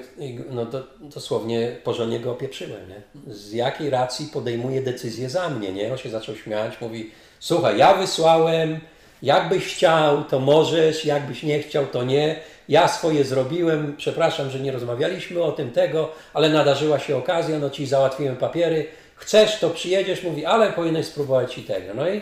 no 0.50 0.64
do, 0.66 0.82
dosłownie 1.00 1.76
porządnie 1.84 2.20
go 2.20 2.32
opieprzyłem, 2.32 2.80
nie? 2.88 3.34
Z 3.34 3.52
jakiej 3.52 3.90
racji 3.90 4.26
podejmuje 4.32 4.82
decyzję 4.82 5.30
za 5.30 5.48
mnie, 5.48 5.72
nie? 5.72 5.92
On 5.92 5.98
się 5.98 6.10
zaczął 6.10 6.36
śmiać, 6.36 6.80
mówi, 6.80 7.10
słuchaj, 7.40 7.78
ja 7.78 7.94
wysłałem, 7.94 8.80
jakbyś 9.22 9.74
chciał, 9.74 10.24
to 10.24 10.40
możesz, 10.40 11.04
jakbyś 11.04 11.42
nie 11.42 11.62
chciał, 11.62 11.86
to 11.86 12.04
nie. 12.04 12.36
Ja 12.68 12.88
swoje 12.88 13.24
zrobiłem, 13.24 13.94
przepraszam, 13.96 14.50
że 14.50 14.60
nie 14.60 14.72
rozmawialiśmy 14.72 15.42
o 15.42 15.52
tym, 15.52 15.70
tego, 15.70 16.12
ale 16.34 16.48
nadarzyła 16.48 16.98
się 16.98 17.16
okazja, 17.16 17.58
no 17.58 17.70
ci 17.70 17.86
załatwiłem 17.86 18.36
papiery, 18.36 18.86
chcesz, 19.16 19.58
to 19.58 19.70
przyjedziesz, 19.70 20.22
mówi, 20.22 20.46
ale 20.46 20.72
powinieneś 20.72 21.06
spróbować 21.06 21.58
i 21.58 21.62
tego. 21.62 21.94
No 21.94 22.10
i, 22.10 22.20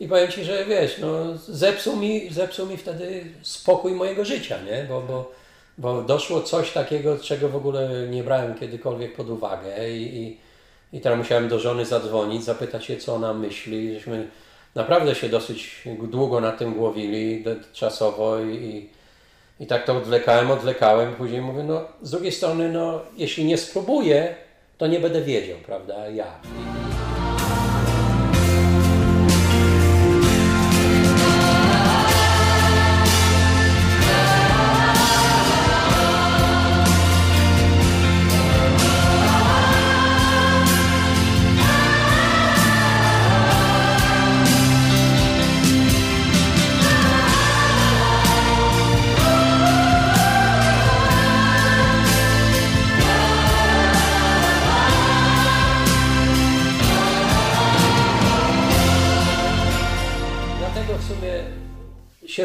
i 0.00 0.08
powiem 0.08 0.30
Ci, 0.30 0.44
że 0.44 0.64
wiesz, 0.64 0.98
no 0.98 1.36
zepsuł 1.36 1.96
mi, 1.96 2.28
zepsuł 2.30 2.66
mi 2.66 2.76
wtedy 2.76 3.24
spokój 3.42 3.92
mojego 3.92 4.24
życia, 4.24 4.58
nie? 4.70 4.86
Bo, 4.88 5.00
bo, 5.00 5.32
bo 5.78 6.02
doszło 6.02 6.40
coś 6.40 6.72
takiego, 6.72 7.18
czego 7.18 7.48
w 7.48 7.56
ogóle 7.56 8.06
nie 8.10 8.22
brałem 8.22 8.54
kiedykolwiek 8.54 9.16
pod 9.16 9.30
uwagę 9.30 9.90
i, 9.90 10.16
i, 10.16 10.36
i 10.92 11.00
teraz 11.00 11.18
musiałem 11.18 11.48
do 11.48 11.58
żony 11.58 11.84
zadzwonić, 11.84 12.44
zapytać 12.44 12.84
się, 12.84 12.96
co 12.96 13.14
ona 13.14 13.34
myśli. 13.34 13.94
Żeśmy 13.94 14.28
naprawdę 14.74 15.14
się 15.14 15.28
dosyć 15.28 15.82
długo 16.02 16.40
nad 16.40 16.58
tym 16.58 16.74
głowili, 16.74 17.44
czasowo 17.72 18.40
i, 18.40 18.54
i, 18.56 18.88
i 19.64 19.66
tak 19.66 19.84
to 19.84 19.96
odwlekałem, 19.96 20.50
odwlekałem. 20.50 21.14
Później 21.14 21.40
mówię, 21.40 21.62
no 21.62 21.84
z 22.02 22.10
drugiej 22.10 22.32
strony, 22.32 22.72
no 22.72 23.00
jeśli 23.16 23.44
nie 23.44 23.58
spróbuję, 23.58 24.34
to 24.78 24.86
nie 24.86 25.00
będę 25.00 25.22
wiedział, 25.22 25.58
prawda, 25.66 26.08
jak. 26.08 26.38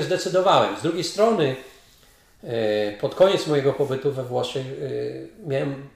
Zdecydowałem. 0.04 0.78
Z 0.78 0.82
drugiej 0.82 1.04
strony, 1.04 1.56
e, 2.44 2.92
pod 2.98 3.16
koniec 3.16 3.48
mojego 3.48 3.74
pobytu 3.74 4.12
we 4.12 4.24
Włoszech 4.24 4.66
e, 4.66 5.48
miałem, 5.50 5.90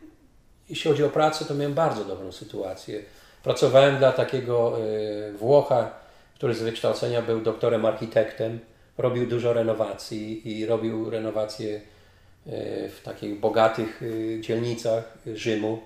jeśli 0.70 0.92
chodzi 0.92 1.04
o 1.04 1.10
pracę, 1.10 1.46
to 1.46 1.54
miałem 1.54 1.74
bardzo 1.74 2.06
dobrą 2.06 2.32
sytuację. 2.32 3.02
Pracowałem 3.44 3.98
dla 3.98 4.12
takiego 4.12 4.78
e, 4.78 5.32
Włocha, 5.32 5.92
który 6.36 6.54
z 6.54 6.62
wykształcenia 6.62 7.22
był 7.22 7.42
doktorem 7.42 7.86
architektem, 7.86 8.60
robił 8.98 9.28
dużo 9.28 9.54
renowacji 9.54 10.58
i 10.58 10.66
robił 10.66 11.10
renowacje 11.10 11.82
w 12.90 13.00
takich 13.04 13.40
bogatych 13.40 14.02
dzielnicach 14.40 15.18
Rzymu. 15.34 15.80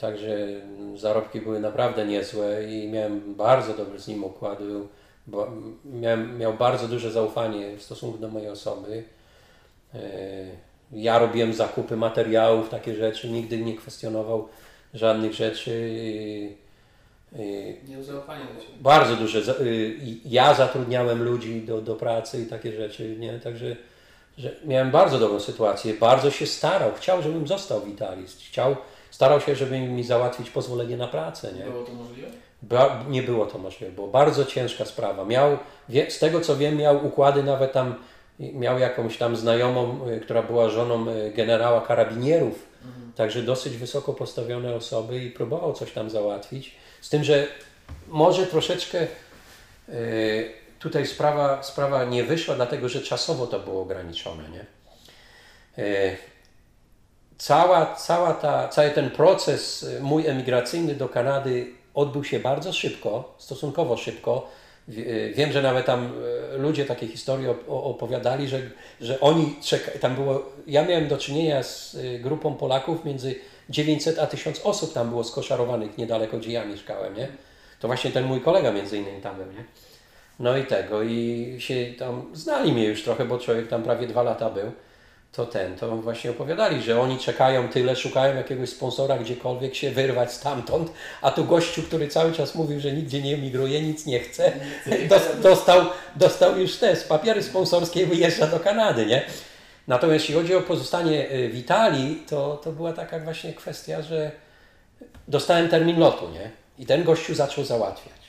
Także 0.00 0.48
zarobki 0.96 1.40
były 1.40 1.60
naprawdę 1.60 2.06
niezłe 2.06 2.64
i 2.64 2.88
miałem 2.88 3.34
bardzo 3.34 3.74
dobry 3.74 3.98
z 3.98 4.08
nim 4.08 4.24
układ. 4.24 4.62
Był, 4.62 4.88
bo, 5.26 5.46
miałem, 5.84 6.38
miał 6.38 6.54
bardzo 6.54 6.88
duże 6.88 7.10
zaufanie 7.10 7.76
w 7.76 7.82
stosunku 7.82 8.18
do 8.18 8.28
mojej 8.28 8.48
osoby. 8.48 9.04
Yy, 9.94 10.00
Ja 10.92 11.18
robiłem 11.18 11.54
zakupy 11.54 11.96
materiałów, 11.96 12.68
takie 12.68 12.94
rzeczy, 12.94 13.30
nigdy 13.30 13.58
nie 13.58 13.76
kwestionował 13.76 14.48
żadnych 14.94 15.32
rzeczy. 15.34 15.70
Yy, 17.32 17.76
Nie 17.88 17.94
miał 17.94 18.02
zaufania 18.02 18.44
do 18.54 18.60
Ciebie. 18.60 18.74
bardzo 18.80 19.16
duże. 19.16 19.42
Ja 20.24 20.54
zatrudniałem 20.54 21.22
ludzi 21.22 21.60
do, 21.62 21.80
do 21.80 21.94
pracy 21.96 22.42
i 22.42 22.46
takie 22.46 22.72
rzeczy, 22.72 23.16
nie? 23.18 23.38
Także 23.38 23.76
że 24.38 24.56
miałem 24.64 24.90
bardzo 24.90 25.18
dobrą 25.18 25.40
sytuację. 25.40 25.94
Bardzo 25.94 26.30
się 26.30 26.46
starał. 26.46 26.92
Chciał, 26.94 27.22
żebym 27.22 27.46
został 27.46 27.80
w 27.80 27.88
Italii. 27.88 28.26
Chciał, 28.48 28.76
starał 29.10 29.40
się, 29.40 29.56
żeby 29.56 29.78
mi 29.80 30.04
załatwić 30.04 30.50
pozwolenie 30.50 30.96
na 30.96 31.08
pracę, 31.08 31.52
nie? 31.52 31.64
Było 31.64 31.84
to 31.84 31.92
możliwe? 31.92 32.28
Nie 33.08 33.22
było 33.22 33.46
to 33.46 33.58
możliwe, 33.58 33.92
było 33.92 34.08
bardzo 34.08 34.44
ciężka 34.44 34.84
sprawa. 34.84 35.24
Miał, 35.24 35.58
z 36.08 36.18
tego 36.18 36.40
co 36.40 36.56
wiem, 36.56 36.76
miał 36.76 37.06
układy 37.06 37.42
nawet 37.42 37.72
tam, 37.72 37.94
miał 38.38 38.78
jakąś 38.78 39.18
tam 39.18 39.36
znajomą, 39.36 40.08
y, 40.08 40.20
która 40.20 40.42
była 40.42 40.68
żoną 40.68 41.10
y, 41.10 41.32
generała 41.36 41.80
karabinierów, 41.80 42.66
także 43.16 43.42
dosyć 43.42 43.76
wysoko 43.76 44.12
postawione 44.12 44.74
osoby 44.74 45.24
i 45.24 45.30
próbował 45.30 45.72
coś 45.72 45.92
tam 45.92 46.10
załatwić. 46.10 46.74
Z 47.00 47.08
tym, 47.08 47.24
że 47.24 47.46
może 48.08 48.46
troszeczkę 48.46 49.06
y, 49.88 50.50
tutaj 50.78 51.06
sprawa, 51.06 51.62
sprawa 51.62 52.04
nie 52.04 52.24
wyszła, 52.24 52.54
dlatego 52.54 52.88
że 52.88 53.00
czasowo 53.00 53.46
to 53.46 53.58
było 53.58 53.82
ograniczone, 53.82 54.42
nie? 54.50 54.66
Cała, 57.38 57.94
cała 57.94 58.34
ta, 58.34 58.68
cały 58.68 58.90
ten 58.90 59.10
proces 59.10 59.86
mój 60.00 60.26
emigracyjny 60.26 60.94
do 60.94 61.08
Kanady 61.08 61.81
odbył 61.94 62.24
się 62.24 62.38
bardzo 62.40 62.72
szybko, 62.72 63.34
stosunkowo 63.38 63.96
szybko. 63.96 64.48
Y, 64.88 65.32
Wiem, 65.36 65.52
że 65.52 65.62
nawet 65.62 65.86
tam 65.86 66.12
y, 66.54 66.58
ludzie 66.58 66.84
takie 66.84 67.08
historie 67.08 67.54
opowiadali, 67.68 68.48
że, 68.48 68.60
że 69.00 69.20
oni 69.20 69.56
czeka, 69.62 69.98
tam 70.00 70.14
było, 70.14 70.42
ja 70.66 70.84
miałem 70.84 71.08
do 71.08 71.18
czynienia 71.18 71.62
z 71.62 71.94
y, 71.94 72.18
grupą 72.18 72.54
Polaków 72.54 73.04
między 73.04 73.34
900 73.70 74.18
a 74.18 74.26
1000 74.26 74.60
osób 74.64 74.92
tam 74.92 75.08
było 75.08 75.24
skoszarowanych 75.24 75.98
niedaleko 75.98 76.38
gdzie 76.38 76.52
ja 76.52 76.64
mieszkałem, 76.64 77.16
nie? 77.16 77.28
To 77.80 77.88
właśnie 77.88 78.10
ten 78.10 78.24
mój 78.24 78.40
kolega 78.40 78.72
między 78.72 78.98
innymi 78.98 79.20
tam 79.20 79.36
był, 79.36 79.46
nie? 79.46 79.64
No 80.38 80.56
i 80.56 80.64
tego, 80.66 81.02
i 81.02 81.56
się 81.58 81.86
tam 81.98 82.30
znali 82.32 82.72
mnie 82.72 82.84
już 82.84 83.04
trochę, 83.04 83.24
bo 83.24 83.38
człowiek 83.38 83.68
tam 83.68 83.82
prawie 83.82 84.06
dwa 84.06 84.22
lata 84.22 84.50
był. 84.50 84.72
To 85.32 85.46
ten, 85.46 85.76
to 85.76 85.96
właśnie 85.96 86.30
opowiadali, 86.30 86.82
że 86.82 87.00
oni 87.00 87.18
czekają 87.18 87.68
tyle, 87.68 87.96
szukają 87.96 88.36
jakiegoś 88.36 88.68
sponsora 88.68 89.18
gdziekolwiek 89.18 89.74
się 89.74 89.90
wyrwać 89.90 90.32
stamtąd, 90.32 90.92
a 91.22 91.30
tu 91.30 91.44
gościu, 91.44 91.82
który 91.82 92.08
cały 92.08 92.32
czas 92.32 92.54
mówił, 92.54 92.80
że 92.80 92.92
nigdzie 92.92 93.22
nie 93.22 93.34
emigruje, 93.34 93.82
nic 93.82 94.06
nie 94.06 94.20
chce, 94.20 94.52
dos- 95.08 95.40
dostał, 95.42 95.80
dostał 96.16 96.58
już 96.58 96.76
te 96.76 96.96
papiery 96.96 97.42
sponsorskie 97.42 98.02
i 98.02 98.06
wyjeżdża 98.06 98.46
do 98.46 98.60
Kanady, 98.60 99.06
nie? 99.06 99.22
Natomiast 99.88 100.20
jeśli 100.20 100.34
chodzi 100.34 100.54
o 100.54 100.60
pozostanie 100.60 101.30
y, 101.30 101.48
w 101.48 101.58
Italii, 101.58 102.22
to, 102.28 102.60
to 102.64 102.72
była 102.72 102.92
taka 102.92 103.18
właśnie 103.18 103.52
kwestia, 103.52 104.02
że 104.02 104.30
dostałem 105.28 105.68
termin 105.68 105.98
lotu, 105.98 106.30
nie? 106.30 106.50
I 106.78 106.86
ten 106.86 107.04
gościu 107.04 107.34
zaczął 107.34 107.64
załatwiać. 107.64 108.22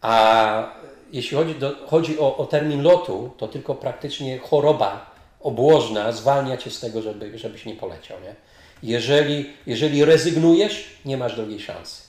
A 0.00 0.72
jeśli 1.12 1.36
chodzi, 1.36 1.54
do, 1.54 1.72
chodzi 1.86 2.18
o, 2.18 2.36
o 2.36 2.46
termin 2.46 2.82
lotu, 2.82 3.30
to 3.38 3.48
tylko 3.48 3.74
praktycznie 3.74 4.38
choroba 4.38 5.15
obłożna 5.46 6.12
zwalnia 6.12 6.56
cię 6.56 6.70
z 6.70 6.80
tego, 6.80 7.02
żeby, 7.02 7.38
żebyś 7.38 7.66
nie 7.66 7.74
poleciał. 7.74 8.20
Nie? 8.20 8.34
Jeżeli, 8.82 9.50
jeżeli 9.66 10.04
rezygnujesz, 10.04 11.00
nie 11.04 11.16
masz 11.16 11.36
drugiej 11.36 11.60
szansy. 11.60 12.02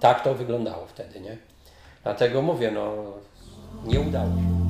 Tak 0.00 0.24
to 0.24 0.34
wyglądało 0.34 0.86
wtedy. 0.86 1.20
Nie? 1.20 1.36
Dlatego 2.02 2.42
mówię, 2.42 2.70
no 2.70 3.12
nie 3.84 4.00
udało 4.00 4.26
się. 4.26 4.60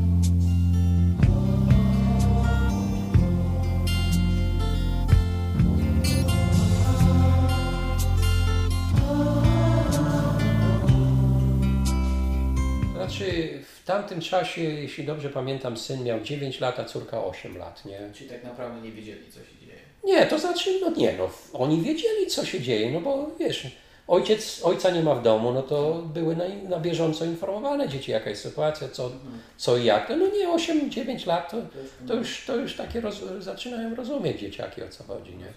Znaczy, 12.94 13.60
tamtym 13.90 14.20
czasie, 14.20 14.62
jeśli 14.62 15.04
dobrze 15.04 15.28
pamiętam, 15.28 15.76
syn 15.76 16.04
miał 16.04 16.20
9 16.20 16.60
lat, 16.60 16.78
a 16.78 16.84
córka 16.84 17.24
8 17.24 17.58
lat, 17.58 17.84
nie? 17.84 17.98
Czyli 18.14 18.30
tak 18.30 18.44
naprawdę 18.44 18.80
nie 18.80 18.92
wiedzieli, 18.92 19.32
co 19.32 19.38
się 19.38 19.66
dzieje. 19.66 19.78
Nie, 20.04 20.26
to 20.26 20.38
znaczy, 20.38 20.80
no 20.80 20.90
nie, 20.90 21.14
no, 21.18 21.30
oni 21.52 21.82
wiedzieli, 21.82 22.26
co 22.26 22.44
się 22.44 22.60
dzieje, 22.60 22.92
no 22.92 23.00
bo 23.00 23.30
wiesz, 23.38 23.66
ojciec, 24.08 24.60
ojca 24.64 24.90
nie 24.90 25.02
ma 25.02 25.14
w 25.14 25.22
domu, 25.22 25.52
no 25.52 25.62
to 25.62 26.02
były 26.14 26.36
na, 26.36 26.44
na 26.68 26.80
bieżąco 26.80 27.24
informowane 27.24 27.88
dzieci, 27.88 28.10
jaka 28.10 28.30
jest 28.30 28.42
sytuacja, 28.42 28.88
co, 28.88 29.10
co 29.56 29.76
i 29.76 29.84
jak. 29.84 30.08
No 30.08 30.26
nie, 30.26 30.48
8-9 30.48 31.26
lat, 31.26 31.50
to, 31.50 31.56
to, 32.08 32.14
już, 32.14 32.44
to 32.46 32.56
już 32.56 32.76
takie 32.76 33.00
roz, 33.00 33.20
zaczynają 33.38 33.94
rozumieć 33.94 34.40
dzieciaki, 34.40 34.82
o 34.82 34.88
co 34.88 35.04
chodzi, 35.04 35.36
nie? 35.36 35.52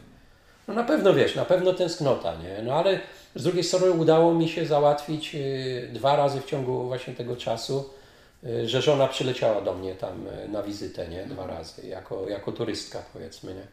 No 0.67 0.73
na 0.73 0.83
pewno 0.83 1.13
wiesz, 1.13 1.35
na 1.35 1.45
pewno 1.45 1.73
tęsknota, 1.73 2.35
nie? 2.35 2.63
No 2.63 2.73
ale 2.73 2.99
z 3.35 3.43
drugiej 3.43 3.63
strony 3.63 3.91
udało 3.91 4.33
mi 4.33 4.49
się 4.49 4.65
załatwić 4.65 5.35
y, 5.35 5.89
dwa 5.93 6.15
razy 6.15 6.41
w 6.41 6.45
ciągu 6.45 6.83
właśnie 6.83 7.13
tego 7.13 7.35
czasu, 7.35 7.89
że 8.65 8.81
żona 8.81 9.07
przyleciała 9.07 9.61
do 9.61 9.73
mnie 9.73 9.95
tam 9.95 10.27
y, 10.27 10.47
na 10.47 10.63
wizytę, 10.63 11.07
nie? 11.07 11.25
Dwa 11.25 11.47
razy, 11.47 11.87
jako, 11.87 12.29
jako 12.29 12.51
turystka 12.51 13.03
powiedzmy, 13.13 13.53
nie? 13.53 13.67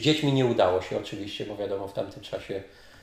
Z 0.00 0.02
dziećmi 0.04 0.32
nie 0.32 0.46
udało 0.46 0.82
się 0.82 0.98
oczywiście, 0.98 1.46
bo 1.46 1.56
wiadomo 1.56 1.88
w 1.88 1.92
tamtym 1.92 2.22
czasie 2.22 2.62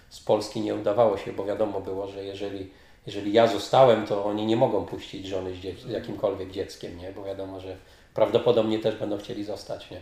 z 0.09 0.19
Polski 0.19 0.61
nie 0.61 0.75
udawało 0.75 1.17
się, 1.17 1.33
bo 1.33 1.45
wiadomo 1.45 1.81
było, 1.81 2.07
że 2.07 2.23
jeżeli, 2.25 2.69
jeżeli 3.07 3.33
ja 3.33 3.47
zostałem, 3.47 4.07
to 4.07 4.25
oni 4.25 4.45
nie 4.45 4.55
mogą 4.55 4.85
puścić 4.85 5.27
żony 5.27 5.53
z, 5.53 5.57
dziec- 5.57 5.79
z 5.87 5.89
jakimkolwiek 5.89 6.51
dzieckiem, 6.51 6.97
nie? 6.97 7.11
Bo 7.11 7.23
wiadomo, 7.23 7.59
że 7.59 7.77
prawdopodobnie 8.13 8.79
też 8.79 8.95
będą 8.95 9.17
chcieli 9.17 9.43
zostać, 9.45 9.91
nie? 9.91 10.01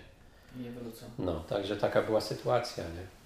Nie 0.63 0.71
wrócą. 0.71 1.05
No, 1.19 1.43
także 1.49 1.77
taka 1.77 2.01
była 2.01 2.21
sytuacja, 2.21 2.83
nie? 2.83 3.21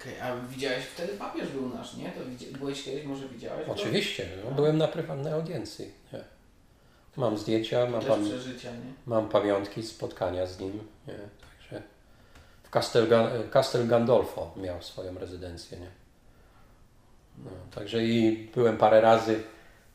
Okej, 0.00 0.20
a 0.20 0.36
widziałeś 0.48 0.84
wtedy 0.84 1.12
papież 1.12 1.48
był 1.48 1.68
nasz, 1.68 1.96
nie? 1.96 2.10
To 2.10 2.58
byłeś 2.58 2.82
kiedyś, 2.84 3.04
może 3.04 3.28
widziałeś? 3.28 3.66
go? 3.66 3.72
Oczywiście, 3.72 4.28
no, 4.44 4.50
byłem 4.50 4.78
na 4.78 4.88
prywatnej 4.88 5.32
audiencji. 5.32 5.90
Nie. 6.12 6.33
Mam 7.16 7.38
zdjęcia, 7.38 7.86
mam, 7.86 8.00
pam- 8.02 8.24
mam 9.06 9.28
pamiątki, 9.28 9.82
spotkania 9.82 10.46
z 10.46 10.60
nim. 10.60 10.72
Nie. 11.06 11.14
Także 11.14 11.82
w 12.62 12.70
Castel, 12.70 13.08
Castel 13.50 13.86
Gandolfo 13.88 14.50
miał 14.56 14.82
swoją 14.82 15.18
rezydencję. 15.18 15.78
Nie. 15.78 15.90
No, 17.38 17.50
także 17.74 18.04
i 18.04 18.48
byłem 18.54 18.76
parę 18.76 19.00
razy 19.00 19.42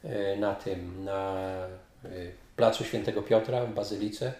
e, 0.03 0.37
na 0.37 0.55
tym, 0.55 1.03
na 1.03 1.35
e, 2.05 2.09
placu 2.55 2.83
Świętego 2.83 3.21
Piotra 3.21 3.65
w 3.65 3.73
Bazylice 3.73 4.33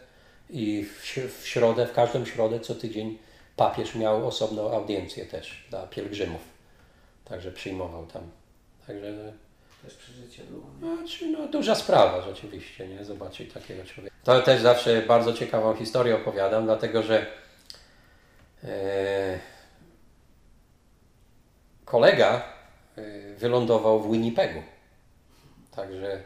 i 0.50 0.86
w 0.86 1.48
środę, 1.48 1.88
w 1.88 1.94
każdą 1.94 2.26
środę 2.26 2.60
co 2.60 2.76
tydzień 2.76 3.18
papież 3.56 3.96
miał 3.96 4.28
osobną 4.28 4.72
audiencję 4.72 5.26
też 5.26 5.68
dla 5.70 5.88
pielgrzymów. 5.88 6.42
Także 7.26 7.52
przyjmował 7.52 8.06
tam. 8.06 8.24
Także 8.88 9.34
Też 9.84 9.94
przeżycie 9.94 10.44
było. 10.44 10.96
znaczy, 10.96 11.28
no, 11.28 11.48
duża 11.48 11.76
sprawa 11.76 12.22
rzeczywiście, 12.22 12.88
nie? 12.88 13.06
Zobaczyć 13.06 13.54
takiego 13.54 13.84
człowieka. 13.84 14.16
To 14.24 14.42
też 14.42 14.62
zawsze 14.62 15.02
bardzo 15.02 15.34
ciekawą 15.34 15.76
historię 15.76 16.16
opowiadam, 16.16 16.66
dlatego 16.66 17.04
że 17.04 17.26
e, 18.64 19.40
kolega 21.86 22.44
e, 22.98 23.02
wylądował 23.36 24.00
w 24.02 24.12
Winnipegu. 24.12 24.64
Także 25.76 26.24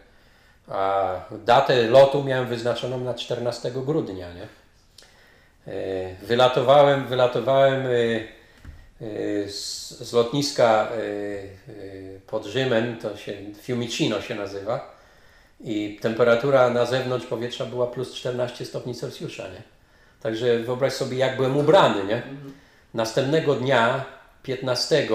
a 0.67 1.15
datę 1.31 1.87
lotu 1.87 2.23
miałem 2.23 2.47
wyznaczoną 2.47 2.99
na 2.99 3.13
14 3.13 3.71
grudnia, 3.71 4.27
nie? 4.33 4.47
E, 5.73 6.15
Wylatowałem, 6.15 7.07
wylatowałem 7.07 7.85
e, 7.85 7.89
z, 9.47 9.89
z 9.99 10.13
lotniska 10.13 10.87
e, 10.91 10.95
e, 10.95 12.19
pod 12.27 12.45
Rzymem, 12.45 12.97
to 12.97 13.17
się 13.17 13.33
Fiumicino 13.61 14.21
się 14.21 14.35
nazywa 14.35 14.95
i 15.61 15.99
temperatura 16.01 16.69
na 16.69 16.85
zewnątrz 16.85 17.25
powietrza 17.25 17.65
była 17.65 17.87
plus 17.87 18.13
14 18.13 18.65
stopni 18.65 18.95
Celsjusza, 18.95 19.43
nie? 19.43 19.61
Także 20.21 20.59
wyobraź 20.59 20.93
sobie, 20.93 21.17
jak 21.17 21.35
byłem 21.35 21.57
ubrany, 21.57 22.03
nie? 22.03 22.21
Następnego 22.93 23.55
dnia, 23.55 24.05
15 24.43 25.07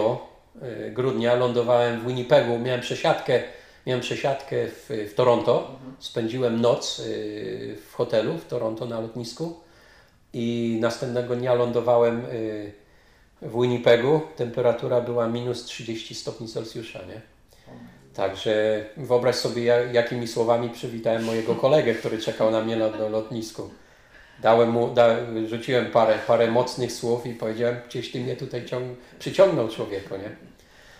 e, 0.62 0.90
grudnia, 0.90 1.34
lądowałem 1.34 2.00
w 2.00 2.06
Winnipegu, 2.06 2.58
miałem 2.58 2.80
przesiadkę, 2.80 3.42
miałem 3.86 4.00
przesiadkę 4.00 4.56
w, 4.66 5.08
w 5.10 5.14
Toronto, 5.14 5.78
spędziłem 5.98 6.60
noc 6.60 7.00
e, 7.00 7.04
w 7.76 7.94
hotelu 7.94 8.38
w 8.38 8.44
Toronto 8.44 8.86
na 8.86 9.00
lotnisku 9.00 9.60
i 10.32 10.78
następnego 10.80 11.36
dnia 11.36 11.54
lądowałem 11.54 12.26
w 13.42 13.52
Winnipegu. 13.62 14.20
Temperatura 14.36 15.00
była 15.00 15.28
minus 15.28 15.64
30 15.64 16.14
stopni 16.14 16.48
Celsjusza, 16.48 16.98
nie? 16.98 17.20
Także 18.14 18.84
wyobraź 18.96 19.34
sobie, 19.36 19.64
ja- 19.64 19.92
jakimi 19.92 20.28
słowami 20.28 20.70
przywitałem 20.70 21.24
mojego 21.24 21.54
kolegę, 21.54 21.94
który 21.94 22.18
czekał 22.18 22.50
na 22.50 22.60
mnie 22.60 22.76
na, 22.76 22.90
na 22.90 23.08
lotnisku. 23.08 23.70
Dałem 24.42 24.70
mu, 24.70 24.94
da, 24.94 25.16
rzuciłem 25.46 25.86
parę, 25.86 26.18
parę 26.26 26.50
mocnych 26.50 26.92
słów 26.92 27.26
i 27.26 27.34
powiedziałem, 27.34 27.76
gdzieś 27.88 28.12
ty 28.12 28.20
mnie 28.20 28.36
tutaj 28.36 28.64
ciąg, 28.66 28.98
przyciągnął 29.18 29.68
człowieku, 29.68 30.16
nie? 30.16 30.30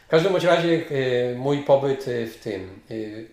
W 0.06 0.10
każdym 0.10 0.36
razie 0.36 0.68
y, 0.90 1.34
mój 1.38 1.58
pobyt 1.58 2.08
y, 2.08 2.26
w 2.26 2.36
tym, 2.36 2.80
y, 2.90 3.28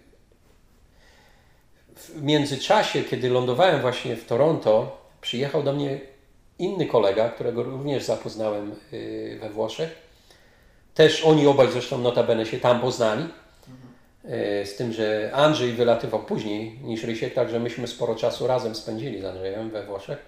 w 1.96 2.22
międzyczasie, 2.22 3.04
kiedy 3.04 3.30
lądowałem 3.30 3.82
właśnie 3.82 4.16
w 4.16 4.26
Toronto, 4.26 4.98
przyjechał 5.22 5.64
do 5.64 5.74
mnie 5.74 6.00
inny 6.60 6.86
kolega, 6.86 7.30
którego 7.30 7.64
również 7.64 8.04
zapoznałem 8.04 8.76
y, 8.94 9.38
we 9.42 9.50
Włoszech. 9.50 9.96
Też 10.96 11.26
oni 11.26 11.48
obaj 11.48 11.72
zresztą 11.72 11.98
notabene 11.98 12.46
się 12.46 12.60
tam 12.60 12.80
poznali. 12.82 13.24
Y, 14.62 14.66
Z 14.66 14.76
tym, 14.76 14.94
że 14.94 15.32
Andrzej 15.34 15.74
wylatywał 15.74 16.24
później 16.24 16.80
niż 16.84 17.04
Rysiek, 17.04 17.34
także 17.34 17.60
myśmy 17.60 17.88
sporo 17.88 18.16
czasu 18.16 18.48
razem 18.48 18.76
spędzili 18.76 19.22
z 19.22 19.26
Andrzejem 19.26 19.70
we 19.70 19.86
Włoszech. 19.86 20.20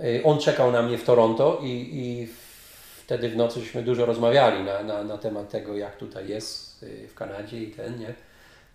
Y, 0.00 0.22
On 0.24 0.38
czekał 0.38 0.72
na 0.72 0.82
mnie 0.82 0.98
w 0.98 1.04
Toronto 1.04 1.58
i, 1.62 1.88
i 1.92 2.28
wtedy 3.04 3.28
w 3.28 3.36
nocy 3.36 3.60
żeśmy 3.60 3.82
dużo 3.82 4.06
rozmawiali 4.06 4.64
na, 4.64 4.82
na, 4.82 5.04
na 5.04 5.18
temat 5.18 5.50
tego, 5.50 5.76
jak 5.76 5.96
tutaj 5.96 6.28
jest 6.28 6.84
w 7.08 7.14
Kanadzie 7.14 7.62
i 7.62 7.70
ten, 7.70 7.98
nie? 7.98 8.14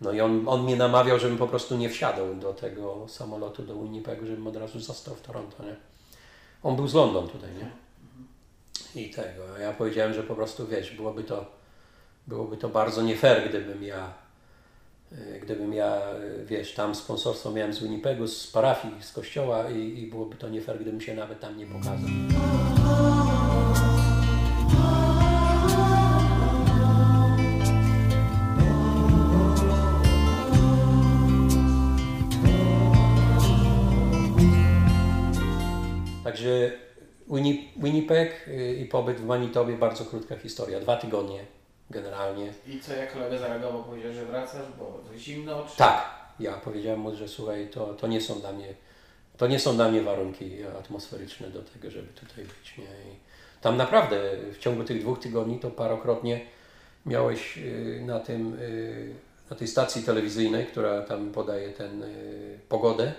No 0.02 0.12
i 0.12 0.22
on, 0.22 0.44
on 0.48 0.64
mnie 0.64 0.76
namawiał, 0.76 1.20
żebym 1.20 1.38
po 1.38 1.48
prostu 1.48 1.78
nie 1.78 1.90
wsiadał 1.90 2.36
do 2.36 2.54
tego 2.54 3.06
samolotu 3.08 3.64
do 3.64 3.76
Winnipegu, 3.76 4.26
żebym 4.26 4.48
od 4.48 4.56
razu 4.56 4.80
został 4.80 5.16
w 5.16 5.22
Toronto, 5.22 5.64
nie? 5.64 5.76
On 6.64 6.76
był 6.76 6.88
z 6.88 6.94
London 6.94 7.28
tutaj, 7.28 7.50
nie? 7.54 7.72
I 9.02 9.10
tego. 9.10 9.58
Ja 9.62 9.74
powiedziałem, 9.74 10.14
że 10.14 10.24
po 10.24 10.36
prostu, 10.36 10.68
wiesz, 10.68 10.92
byłoby 10.92 11.24
to, 11.24 11.46
byłoby 12.28 12.58
to 12.58 12.70
bardzo 12.70 13.02
nie 13.02 13.18
fair, 13.18 13.50
gdybym 13.50 13.84
ja, 13.84 14.14
y, 15.12 15.40
gdybym 15.44 15.74
ja, 15.74 16.02
y, 16.42 16.46
wiesz, 16.46 16.74
tam 16.74 16.96
sponsorstwo 16.96 17.52
miałem 17.52 17.74
z 17.74 17.80
Winnipegu, 17.80 18.28
z 18.28 18.48
parafii, 18.48 19.04
z 19.04 19.12
kościoła 19.12 19.70
i, 19.70 20.00
i 20.00 20.08
byłoby 20.08 20.36
to 20.36 20.50
nie 20.50 20.62
fair, 20.62 20.80
gdybym 20.80 21.02
się 21.02 21.16
nawet 21.16 21.40
tam 21.40 21.58
nie 21.58 21.66
pokazał. 21.66 22.10
Winnipeg 37.78 38.48
y, 38.48 38.76
i 38.82 38.86
pobyt 38.86 39.18
w 39.18 39.26
Manitobie 39.26 39.78
bardzo 39.78 40.06
krótka 40.06 40.36
historia, 40.36 40.80
dwa 40.80 40.98
tygodnie 40.98 41.46
generalnie. 41.90 42.54
I 42.68 42.80
co, 42.80 42.94
jak 42.94 43.14
kolega 43.14 43.38
zareagował? 43.38 43.84
Powiedział, 43.84 44.14
że 44.14 44.26
wracasz, 44.26 44.68
bo 44.80 45.02
zimno? 45.18 45.66
Czy... 45.72 45.78
Tak, 45.78 46.10
ja 46.40 46.54
powiedziałem 46.54 47.00
mu, 47.00 47.16
że 47.16 47.28
słuchaj, 47.28 47.70
to, 47.70 47.94
to 47.94 48.08
nie 48.08 48.22
są 48.22 48.40
dla 48.40 48.52
mnie, 48.52 48.74
to 49.38 49.48
nie 49.48 49.60
są 49.60 49.76
dla 49.76 49.92
mnie 49.92 50.02
warunki 50.02 50.64
atmosferyczne 50.80 51.48
do 51.48 51.62
tego, 51.62 51.92
żeby 51.92 52.08
tutaj 52.08 52.46
być. 52.46 52.78
Nie? 52.78 52.84
I 52.84 53.16
tam 53.62 53.78
naprawdę 53.78 54.32
w 54.54 54.58
ciągu 54.58 54.84
tych 54.84 55.02
dwóch 55.02 55.20
tygodni 55.20 55.60
to 55.60 55.72
parokrotnie 55.72 56.42
miałeś 57.06 57.58
y, 57.58 58.02
na 58.06 58.20
tym, 58.20 58.60
y, 58.60 59.14
na 59.50 59.56
tej 59.56 59.68
stacji 59.68 60.04
telewizyjnej, 60.04 60.66
która 60.66 61.02
tam 61.02 61.32
podaje 61.32 61.68
y, 61.68 61.74
pogodę, 62.70 63.14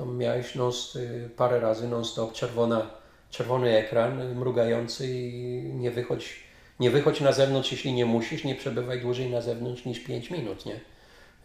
to 0.00 0.06
miałeś 0.06 0.54
non, 0.54 0.72
y, 0.96 1.30
parę 1.36 1.60
razy 1.60 1.88
non-stop 1.88 2.32
czerwona, 2.32 2.90
czerwony 3.30 3.76
ekran 3.76 4.34
mrugający 4.34 5.06
i 5.08 5.62
nie 5.74 5.90
wychodź, 5.90 6.36
nie 6.80 6.90
wychodź 6.90 7.20
na 7.20 7.32
zewnątrz, 7.32 7.72
jeśli 7.72 7.92
nie 7.92 8.06
musisz, 8.06 8.44
nie 8.44 8.54
przebywaj 8.54 9.00
dłużej 9.00 9.30
na 9.30 9.40
zewnątrz 9.40 9.84
niż 9.84 10.00
5 10.00 10.30
minut, 10.30 10.66
nie? 10.66 10.80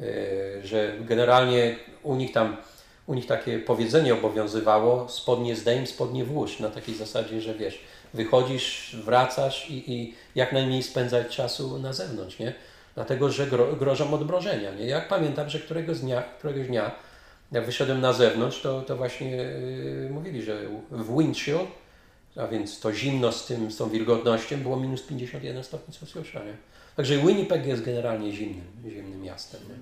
Y, 0.01 0.61
że 0.63 0.93
generalnie 1.01 1.75
u 2.03 2.15
nich 2.15 2.31
tam, 2.31 2.57
u 3.07 3.13
nich 3.13 3.25
takie 3.25 3.59
powiedzenie 3.59 4.13
obowiązywało, 4.13 5.09
spodnie 5.09 5.55
zdejm, 5.55 5.87
spodnie 5.87 6.25
włóż, 6.25 6.59
na 6.59 6.69
takiej 6.69 6.95
zasadzie, 6.95 7.41
że 7.41 7.53
wiesz, 7.53 7.79
wychodzisz, 8.13 8.95
wracasz 9.03 9.69
i, 9.69 9.93
i 9.93 10.13
jak 10.35 10.53
najmniej 10.53 10.83
spędzać 10.83 11.35
czasu 11.35 11.79
na 11.79 11.93
zewnątrz, 11.93 12.39
nie? 12.39 12.53
Dlatego, 12.95 13.31
że 13.31 13.47
gro, 13.47 13.73
grożą 13.73 14.13
odmrożenia, 14.13 14.73
nie? 14.73 14.85
Jak 14.85 15.07
pamiętam, 15.07 15.49
że 15.49 15.59
któregoś 15.59 15.99
dnia, 15.99 16.21
któregoś 16.21 16.67
dnia 16.67 16.91
jak 17.51 17.65
wyszedłem 17.65 18.01
na 18.01 18.13
zewnątrz, 18.13 18.62
to, 18.62 18.81
to 18.81 18.97
właśnie 18.97 19.31
yy, 19.31 20.10
mówili, 20.12 20.43
że 20.43 20.62
w 20.91 21.17
windshield, 21.17 21.69
a 22.36 22.47
więc 22.47 22.79
to 22.79 22.93
zimno 22.93 23.31
z, 23.31 23.45
tym, 23.45 23.71
z 23.71 23.77
tą 23.77 23.89
wilgotnością, 23.89 24.58
było 24.58 24.77
minus 24.77 25.01
51 25.01 25.63
stopni 25.63 25.93
Celsjusza. 25.93 26.43
Nie? 26.43 26.53
Także 26.95 27.17
Winnipeg 27.17 27.65
jest 27.65 27.84
generalnie 27.84 28.31
zimnym, 28.31 28.67
zimnym 28.89 29.21
miastem. 29.21 29.62
Nie? 29.69 29.75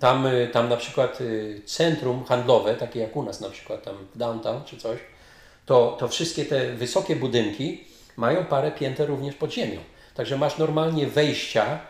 Tam, 0.00 0.26
y, 0.26 0.48
tam 0.52 0.68
na 0.68 0.76
przykład 0.76 1.20
y, 1.20 1.62
centrum 1.66 2.24
handlowe, 2.24 2.74
takie 2.74 3.00
jak 3.00 3.16
u 3.16 3.22
nas 3.22 3.40
na 3.40 3.50
przykład 3.50 3.82
tam 3.82 3.94
w 4.14 4.18
downtown 4.18 4.64
czy 4.64 4.76
coś, 4.76 4.98
to, 5.66 5.96
to 6.00 6.08
wszystkie 6.08 6.44
te 6.44 6.72
wysokie 6.72 7.16
budynki 7.16 7.84
mają 8.16 8.44
parę 8.44 8.72
pięter 8.72 9.08
również 9.08 9.34
pod 9.34 9.52
ziemią. 9.52 9.80
Także 10.14 10.38
masz 10.38 10.58
normalnie 10.58 11.06
wejścia 11.06 11.80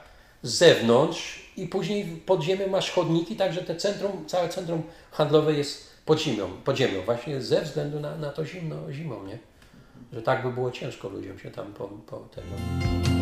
z 0.42 0.54
zewnątrz 0.54 1.37
i 1.62 1.68
później 1.68 2.04
pod 2.04 2.42
ziemią 2.42 2.68
masz 2.68 2.90
chodniki, 2.90 3.36
także 3.36 3.62
te 3.62 3.76
centrum, 3.76 4.26
całe 4.26 4.48
centrum 4.48 4.82
handlowe 5.10 5.52
jest 5.52 5.88
pod 6.04 6.20
ziemią, 6.20 6.48
pod 6.64 6.76
ziemią 6.76 7.02
właśnie 7.02 7.42
ze 7.42 7.62
względu 7.62 8.00
na, 8.00 8.16
na 8.16 8.30
to 8.30 8.44
zimno, 8.44 8.92
zimą, 8.92 9.26
nie? 9.26 9.38
Że 10.12 10.22
tak 10.22 10.42
by 10.42 10.52
było 10.52 10.70
ciężko 10.70 11.08
ludziom 11.08 11.38
się 11.38 11.50
tam 11.50 11.72
po, 11.72 11.88
po 11.88 12.16
tego. 12.16 13.17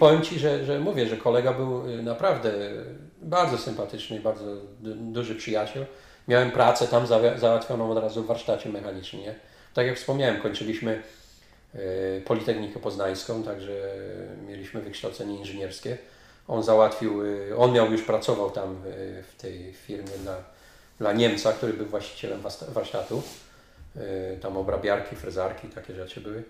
Powiem 0.00 0.22
Ci, 0.22 0.38
że, 0.38 0.64
że 0.64 0.80
mówię, 0.80 1.06
że 1.06 1.16
kolega 1.16 1.52
był 1.52 1.88
y, 1.90 2.02
naprawdę 2.02 2.52
bardzo 3.22 3.58
sympatyczny 3.58 4.20
bardzo 4.20 4.44
du- 4.80 4.94
duży 4.94 5.34
przyjaciel. 5.34 5.86
Miałem 6.28 6.50
pracę 6.50 6.86
tam 6.88 7.06
zawa- 7.06 7.38
załatwioną 7.38 7.90
od 7.92 7.98
razu 7.98 8.22
w 8.22 8.26
warsztacie 8.26 8.68
mechanicznym? 8.68 9.22
Tak 9.74 9.86
jak 9.86 9.96
wspomniałem, 9.96 10.40
kończyliśmy 10.40 11.02
y, 11.74 12.22
Politechnikę 12.26 12.80
Poznańską, 12.80 13.42
także 13.42 13.72
mieliśmy 14.48 14.80
wykształcenie 14.80 15.36
inżynierskie. 15.38 15.98
On 16.48 16.62
załatwił, 16.62 17.24
y, 17.24 17.56
on 17.56 17.72
miał 17.72 17.92
już 17.92 18.02
pracował 18.02 18.50
tam 18.50 18.76
w 19.28 19.34
tej 19.42 19.72
firmie 19.72 20.18
dla, 20.22 20.36
dla 20.98 21.12
Niemca, 21.12 21.52
który 21.52 21.72
był 21.72 21.86
właścicielem 21.86 22.40
warsztatu. 22.68 23.22
Tam 24.40 24.56
obrabiarki, 24.56 25.16
frezarki, 25.16 25.68
takie 25.68 25.94
rzeczy 25.94 26.20
były. 26.20 26.42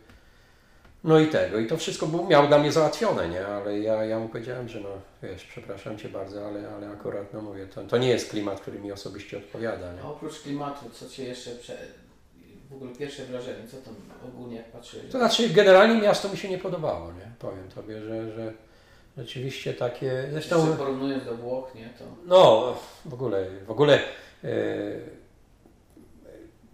No 1.05 1.21
i 1.21 1.27
tego, 1.27 1.59
i 1.59 1.67
to 1.67 1.77
wszystko 1.77 2.07
był, 2.07 2.27
miał 2.27 2.49
dla 2.49 2.59
mnie 2.59 2.73
załatwione, 2.73 3.29
nie? 3.29 3.47
Ale 3.47 3.79
ja, 3.79 4.05
ja 4.05 4.19
mu 4.19 4.29
powiedziałem, 4.29 4.69
że 4.69 4.81
no 4.81 4.89
wiesz, 5.23 5.45
przepraszam 5.45 5.99
Cię 5.99 6.09
bardzo, 6.09 6.47
ale, 6.47 6.71
ale 6.77 6.91
akurat, 6.91 7.33
no 7.33 7.43
mówię, 7.43 7.67
to, 7.67 7.83
to 7.85 7.99
nie 7.99 8.09
jest 8.09 8.31
klimat, 8.31 8.61
który 8.61 8.79
mi 8.79 8.93
osobiście 8.93 9.39
odpowiada, 9.39 9.93
nie? 9.93 10.03
A 10.03 10.09
oprócz 10.09 10.41
klimatu, 10.41 10.91
co 10.93 11.09
Cię 11.09 11.25
jeszcze 11.25 11.51
prze... 11.51 11.77
w 12.71 12.75
ogóle 12.75 12.91
pierwsze 12.95 13.25
wrażenie, 13.25 13.69
co 13.69 13.77
tam 13.77 13.95
ogólnie 14.29 14.57
jak 14.57 14.73
patrzyłeś? 14.73 15.07
To 15.13 15.19
znaczy, 15.19 15.49
generalnie 15.49 16.03
miasto 16.03 16.29
mi 16.29 16.37
się 16.37 16.49
nie 16.49 16.59
podobało, 16.59 17.13
nie? 17.13 17.33
Powiem 17.39 17.69
Tobie, 17.75 18.01
że, 18.01 18.33
że 18.33 18.53
rzeczywiście 19.19 19.75
takie, 19.75 20.07
Jeszcze 20.07 20.33
zresztą, 20.33 20.77
porównując 20.77 21.25
do 21.25 21.37
Włoch, 21.37 21.75
nie, 21.75 21.91
to 21.99 22.05
no 22.27 22.75
w 23.05 23.15
ogóle, 23.15 23.47
w 23.67 23.71
ogóle 23.71 23.95
e, 24.45 24.49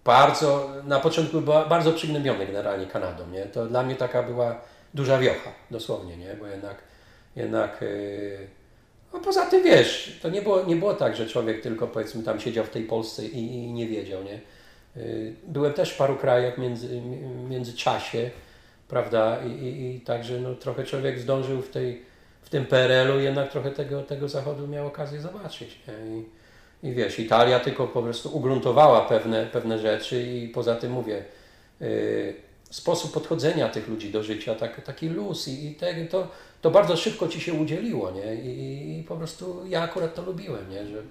bardzo, 0.06 0.70
na 0.84 1.00
początku 1.00 1.40
była 1.40 1.64
bardzo 1.64 1.92
przygnębiony 1.92 2.46
generalnie 2.46 2.86
Kanadą, 2.86 3.30
nie? 3.30 3.46
To 3.46 3.66
dla 3.66 3.82
mnie 3.82 3.94
taka 3.94 4.22
była 4.22 4.60
duża 4.94 5.18
wiocha, 5.18 5.50
dosłownie, 5.70 6.16
nie? 6.16 6.34
Bo 6.34 6.46
jednak, 6.46 6.76
jednak 7.36 7.82
e, 7.82 7.86
no 9.12 9.20
poza 9.20 9.46
tym 9.46 9.64
wiesz, 9.64 10.18
to 10.22 10.28
nie 10.30 10.42
było, 10.42 10.64
nie 10.64 10.76
było 10.76 10.94
tak, 10.94 11.16
że 11.16 11.26
człowiek 11.26 11.62
tylko 11.62 11.86
powiedzmy 11.86 12.22
tam 12.22 12.40
siedział 12.40 12.64
w 12.64 12.70
tej 12.70 12.84
Polsce 12.84 13.26
i, 13.26 13.54
i 13.54 13.72
nie 13.72 13.86
wiedział, 13.86 14.22
nie? 14.24 14.34
E, 14.96 15.00
Byłem 15.46 15.72
też 15.72 15.90
w 15.90 15.96
paru 15.96 16.16
krajach 16.16 16.58
między, 16.58 17.00
międzyczasie, 17.48 18.30
prawda? 18.88 19.38
I, 19.44 19.50
i, 19.50 19.96
I 19.96 20.00
także 20.00 20.40
no, 20.40 20.54
trochę 20.54 20.84
człowiek 20.84 21.18
zdążył 21.18 21.62
w, 21.62 21.68
tej, 21.68 22.02
w 22.42 22.48
tym 22.48 22.66
PRL-u, 22.66 23.20
jednak 23.20 23.50
trochę 23.50 23.70
tego, 23.70 24.02
tego 24.02 24.28
zachodu 24.28 24.68
miał 24.68 24.86
okazję 24.86 25.20
zobaczyć. 25.20 25.78
Nie? 25.88 26.16
I, 26.16 26.24
I 26.86 26.92
wiesz, 26.92 27.18
Italia 27.18 27.60
tylko 27.60 27.86
po 27.86 28.02
prostu 28.02 28.36
ugruntowała 28.36 29.00
pewne, 29.00 29.46
pewne 29.46 29.78
rzeczy 29.78 30.22
i 30.22 30.48
poza 30.48 30.74
tym 30.74 30.92
mówię, 30.92 31.24
y, 31.82 32.34
sposób 32.70 33.12
podchodzenia 33.12 33.68
tych 33.68 33.88
ludzi 33.88 34.10
do 34.10 34.22
życia, 34.22 34.54
tak, 34.54 34.84
taki 34.84 35.08
luz 35.08 35.48
i, 35.48 35.66
i 35.66 35.74
tego, 35.74 36.10
to, 36.10 36.28
to 36.62 36.70
bardzo 36.70 36.96
szybko 36.96 37.28
ci 37.28 37.40
się 37.40 37.54
udzieliło, 37.54 38.10
nie? 38.10 38.34
I, 38.34 38.98
I 38.98 39.02
po 39.02 39.16
prostu 39.16 39.62
ja 39.68 39.82
akurat 39.82 40.14
to 40.14 40.22
lubiłem, 40.22 40.70
nie? 40.70 40.86
Że, 40.86 41.02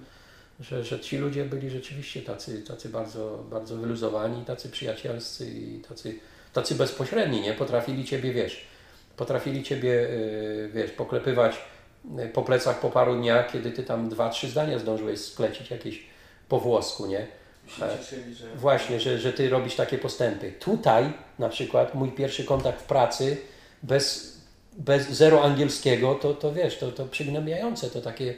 że, 0.60 0.84
że 0.84 1.00
ci 1.00 1.18
ludzie 1.18 1.44
byli 1.44 1.70
rzeczywiście 1.70 2.22
tacy, 2.22 2.62
tacy 2.62 2.88
bardzo, 2.88 3.44
bardzo 3.50 3.76
wyluzowani, 3.76 4.44
tacy 4.44 4.68
przyjacielscy 4.68 5.50
i 5.50 5.80
tacy, 5.88 6.14
tacy 6.52 6.74
bezpośredni, 6.74 7.40
nie? 7.40 7.54
Potrafili 7.54 8.04
ciebie, 8.04 8.32
wiesz, 8.32 8.64
potrafili 9.16 9.62
ciebie, 9.62 9.90
y, 9.90 10.70
wiesz, 10.74 10.90
poklepywać 10.90 11.56
po 12.32 12.42
plecach 12.42 12.80
po 12.80 12.90
paru 12.90 13.16
dniach, 13.16 13.52
kiedy 13.52 13.70
ty 13.70 13.82
tam 13.82 14.08
dwa, 14.08 14.30
trzy 14.30 14.48
zdania 14.48 14.78
zdążyłeś 14.78 15.20
splecić 15.20 15.70
jakieś 15.70 16.06
po 16.48 16.60
włosku, 16.60 17.06
nie? 17.06 17.26
się 17.68 17.84
E, 17.84 17.98
cieszyli, 17.98 18.34
że... 18.34 18.56
Właśnie, 18.56 19.00
że, 19.00 19.18
że 19.18 19.32
ty 19.32 19.48
robisz 19.48 19.76
takie 19.76 19.98
postępy. 19.98 20.52
Tutaj 20.52 21.12
na 21.38 21.48
przykład 21.48 21.94
mój 21.94 22.12
pierwszy 22.12 22.44
kontakt 22.44 22.82
w 22.82 22.84
pracy 22.84 23.36
bez, 23.82 24.36
bez 24.72 25.10
zero 25.10 25.42
angielskiego, 25.44 26.14
to, 26.14 26.34
to 26.34 26.52
wiesz, 26.52 26.78
to, 26.78 26.92
to 26.92 27.04
przygnębiające, 27.04 27.90
to 27.90 28.00
takie 28.00 28.34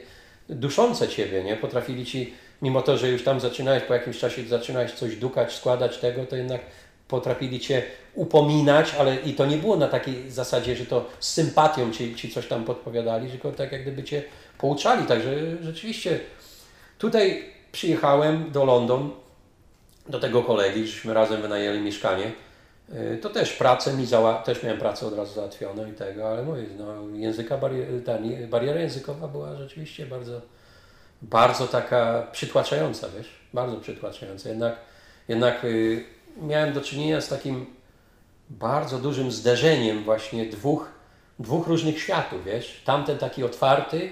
duszące 0.49 1.07
ciebie, 1.07 1.43
nie? 1.43 1.57
Potrafili 1.57 2.05
ci, 2.05 2.33
mimo 2.61 2.81
to, 2.81 2.97
że 2.97 3.09
już 3.09 3.23
tam 3.23 3.39
zaczynałeś, 3.39 3.83
po 3.83 3.93
jakimś 3.93 4.19
czasie 4.19 4.47
zaczynałeś 4.47 4.91
coś 4.91 5.15
dukać, 5.15 5.53
składać 5.53 5.97
tego, 5.97 6.25
to 6.25 6.35
jednak 6.35 6.61
potrafili 7.13 7.59
cię 7.59 7.83
upominać, 8.13 8.95
ale 8.99 9.15
i 9.15 9.33
to 9.33 9.45
nie 9.45 9.57
było 9.57 9.75
na 9.77 9.87
takiej 9.87 10.31
zasadzie, 10.31 10.75
że 10.75 10.85
to 10.85 11.05
z 11.19 11.33
sympatią 11.33 11.91
ci, 11.91 12.15
ci 12.15 12.29
coś 12.29 12.47
tam 12.47 12.65
podpowiadali, 12.65 13.29
tylko 13.29 13.51
tak 13.51 13.71
jak 13.71 13.81
gdyby 13.81 14.03
cię 14.03 14.23
pouczali. 14.57 15.05
Także 15.05 15.31
rzeczywiście 15.61 16.19
tutaj 16.97 17.43
przyjechałem 17.71 18.51
do 18.51 18.65
London, 18.65 19.11
do 20.09 20.19
tego 20.19 20.43
kolegi, 20.43 20.87
żeśmy 20.87 21.13
razem 21.13 21.41
wynajęli 21.41 21.79
mieszkanie. 21.81 22.31
Y, 23.13 23.17
To 23.21 23.29
też 23.29 23.53
pracę 23.53 23.93
mi 23.93 24.05
zała- 24.05 24.43
też 24.43 24.63
miałem 24.63 24.79
pracę 24.79 25.05
od 25.07 25.17
razu 25.17 25.33
załatwioną 25.33 25.87
i 25.87 25.93
tego, 25.93 26.29
ale 26.29 26.43
mówię, 26.43 26.63
no, 26.77 27.17
języka 27.17 27.57
bari- 27.57 28.01
ta, 28.05 28.17
nie- 28.17 28.47
bariera 28.47 28.79
językowa 28.79 29.27
była 29.27 29.55
rzeczywiście 29.55 30.05
bardzo, 30.05 30.41
bardzo 31.21 31.67
taka 31.67 32.27
przytłaczająca, 32.31 33.07
wiesz, 33.17 33.27
bardzo 33.53 33.77
przytłaczająca. 33.77 34.49
Jednak, 34.49 34.75
jednak 35.27 35.63
y, 35.65 36.03
miałem 36.41 36.73
do 36.73 36.81
czynienia 36.81 37.21
z 37.21 37.27
takim 37.27 37.65
bardzo 38.49 38.99
dużym 38.99 39.31
zderzeniem 39.31 40.03
właśnie 40.03 40.45
dwóch, 40.45 40.89
dwóch 41.39 41.67
różnych 41.67 41.99
światów, 42.01 42.45
wiesz. 42.45 42.81
Tamten 42.85 43.17
taki 43.17 43.43
otwarty, 43.43 44.11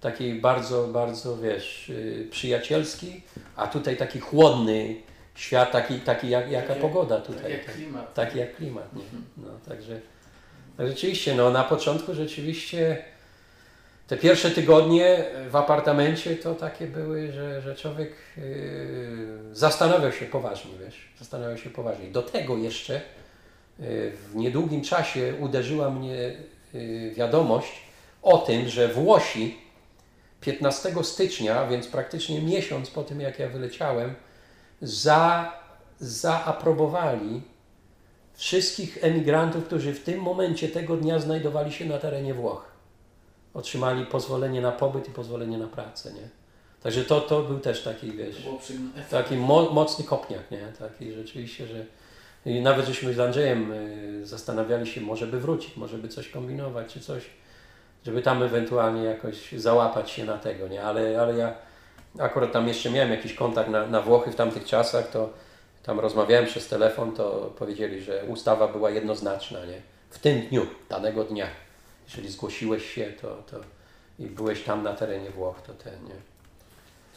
taki 0.00 0.34
bardzo, 0.34 0.88
bardzo, 0.88 1.36
wiesz, 1.38 1.88
y, 1.88 2.28
przyjacielski, 2.30 3.22
a 3.56 3.66
tutaj 3.66 3.96
taki 3.96 4.20
chłodny 4.20 4.96
świat 5.34 5.72
taki, 5.72 6.00
taki 6.00 6.28
jak, 6.28 6.50
jaka 6.50 6.66
Tak 6.68 6.76
jak- 6.76 6.82
pogoda 6.92 7.16
Tak 7.16 7.26
tutaj. 7.26 7.52
jak 7.52 7.64
tak. 7.64 7.74
klimat. 7.74 8.14
Taki 8.14 8.38
jak 8.38 8.56
klimat, 8.56 8.96
nie? 8.96 9.02
No, 9.36 9.48
także 9.68 10.00
tak 10.76 10.86
rzeczywiście, 10.88 11.34
no 11.34 11.50
na 11.50 11.64
początku 11.64 12.14
rzeczywiście 12.14 13.04
te 14.08 14.16
pierwsze 14.16 14.50
tygodnie 14.50 15.24
w 15.50 15.56
apartamencie 15.56 16.36
to 16.36 16.54
takie 16.54 16.86
były, 16.86 17.32
że, 17.32 17.62
że 17.62 17.74
człowiek 17.74 18.12
yy, 18.36 19.38
zastanawiał 19.52 20.12
się 20.12 20.26
poważnie, 20.26 20.70
wiesz, 20.84 21.08
zastanawiał 21.18 21.58
się 21.58 21.70
poważnie. 21.70 22.10
Do 22.10 22.22
tego 22.22 22.56
jeszcze 22.56 22.94
yy, 22.94 24.12
w 24.12 24.36
niedługim 24.36 24.82
czasie 24.82 25.34
uderzyła 25.40 25.90
mnie 25.90 26.36
yy, 26.74 27.10
wiadomość 27.14 27.72
o 28.22 28.38
tym, 28.38 28.68
że 28.68 28.88
Włosi 28.88 29.58
15 30.40 30.92
stycznia, 31.02 31.66
więc 31.66 31.86
praktycznie 31.86 32.42
miesiąc 32.42 32.90
po 32.90 33.02
tym 33.02 33.20
jak 33.20 33.38
ja 33.38 33.48
wyleciałem, 33.48 34.14
za, 34.82 35.52
zaaprobowali 35.98 37.42
wszystkich 38.34 38.98
emigrantów, 39.04 39.64
którzy 39.64 39.94
w 39.94 40.04
tym 40.04 40.20
momencie 40.20 40.68
tego 40.68 40.96
dnia 40.96 41.18
znajdowali 41.18 41.72
się 41.72 41.84
na 41.84 41.98
terenie 41.98 42.34
Włoch. 42.34 42.67
Otrzymali 43.54 44.06
pozwolenie 44.06 44.60
na 44.60 44.72
pobyt 44.72 45.08
i 45.08 45.10
pozwolenie 45.10 45.58
na 45.58 45.66
pracę, 45.66 46.12
nie? 46.12 46.28
Także 46.82 47.04
to, 47.04 47.20
to 47.20 47.42
był 47.42 47.58
też 47.58 47.82
taki, 47.82 48.12
wiesz, 48.12 48.48
taki 49.10 49.36
mo 49.36 49.70
mocny 49.70 50.04
kopniak, 50.04 50.50
nie? 50.50 50.72
Taki 50.78 51.12
rzeczywiście, 51.12 51.66
że 51.66 51.84
i 52.46 52.60
nawet 52.60 52.86
żeśmy 52.86 53.14
z 53.14 53.20
Andrzejem 53.20 53.72
y, 53.72 54.26
zastanawiali 54.26 54.86
się, 54.86 55.00
może 55.00 55.26
by 55.26 55.40
wrócić, 55.40 55.76
może 55.76 55.98
by 55.98 56.08
coś 56.08 56.28
kombinować, 56.28 56.92
czy 56.92 57.00
coś, 57.00 57.24
żeby 58.06 58.22
tam 58.22 58.42
ewentualnie 58.42 59.04
jakoś 59.04 59.52
załapać 59.52 60.10
się 60.10 60.24
na 60.24 60.38
tego, 60.38 60.68
nie? 60.68 60.82
Ale, 60.82 61.20
ale 61.20 61.36
ja 61.36 61.54
akurat 62.18 62.52
tam 62.52 62.68
jeszcze 62.68 62.90
miałem 62.90 63.10
jakiś 63.10 63.34
kontakt 63.34 63.70
na, 63.70 63.86
na 63.86 64.02
Włochy 64.02 64.30
w 64.30 64.34
tamtych 64.34 64.64
czasach, 64.64 65.10
to 65.10 65.30
tam 65.82 66.00
rozmawiałem 66.00 66.46
przez 66.46 66.68
telefon, 66.68 67.12
to 67.12 67.54
powiedzieli, 67.58 68.02
że 68.02 68.24
ustawa 68.28 68.68
była 68.68 68.90
jednoznaczna, 68.90 69.64
nie? 69.64 69.82
W 70.10 70.18
tym 70.18 70.40
dniu, 70.40 70.66
danego 70.88 71.24
dnia. 71.24 71.46
Jeżeli 72.08 72.28
zgłosiłeś 72.28 72.94
się, 72.94 73.12
to, 73.20 73.42
to 73.50 73.60
i 74.18 74.26
byłeś 74.26 74.62
tam 74.62 74.82
na 74.82 74.94
terenie 74.94 75.30
Włoch, 75.30 75.62
to 75.66 75.74
ten, 75.74 76.04
nie? 76.04 76.14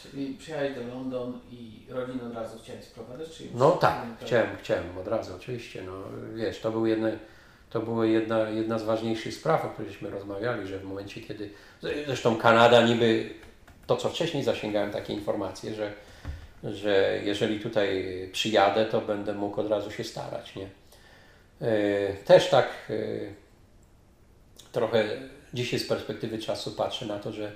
Czyli 0.01 0.33
przyjechałeś 0.33 0.75
do 0.75 0.81
London 0.95 1.39
i 1.51 1.81
rodzinę 1.89 2.23
od 2.23 2.35
razu 2.35 2.57
chciałeś 2.63 2.83
sprowadzać? 2.83 3.29
Czy 3.37 3.43
No 3.55 3.71
tak, 3.71 4.03
to- 4.19 4.25
chciałem, 4.25 4.57
chciałem 4.57 4.97
od 4.97 5.07
razu, 5.07 5.35
oczywiście. 5.35 5.83
No, 5.85 5.91
wiesz, 6.35 6.59
to 6.59 6.71
był 6.71 6.85
jedne, 6.85 7.17
to 7.69 7.79
była 7.79 8.05
jedna, 8.05 8.49
jedna 8.49 8.79
z 8.79 8.83
ważniejszych 8.83 9.33
spraw, 9.33 9.65
o 9.65 9.69
których 9.69 10.01
rozmawiali, 10.01 10.67
że 10.67 10.79
w 10.79 10.83
momencie, 10.83 11.21
kiedy. 11.21 11.49
Zresztą 12.05 12.35
Kanada 12.37 12.81
niby 12.87 13.29
to, 13.87 13.97
co 13.97 14.09
wcześniej 14.09 14.43
zasięgałem 14.43 14.91
takie 14.91 15.13
informacje, 15.13 15.75
że, 15.75 15.93
że 16.63 17.19
jeżeli 17.23 17.59
tutaj 17.59 18.05
przyjadę, 18.31 18.85
to 18.85 19.01
będę 19.01 19.33
mógł 19.33 19.61
od 19.61 19.69
razu 19.69 19.91
się 19.91 20.03
starać, 20.03 20.55
nie? 20.55 20.69
E, 21.67 22.13
Też 22.13 22.49
tak 22.49 22.67
e, 22.89 22.93
trochę 24.71 25.03
dzisiaj 25.53 25.79
z 25.79 25.87
perspektywy 25.87 26.39
czasu 26.39 26.71
patrzę 26.71 27.05
na 27.05 27.19
to, 27.19 27.31
że 27.31 27.51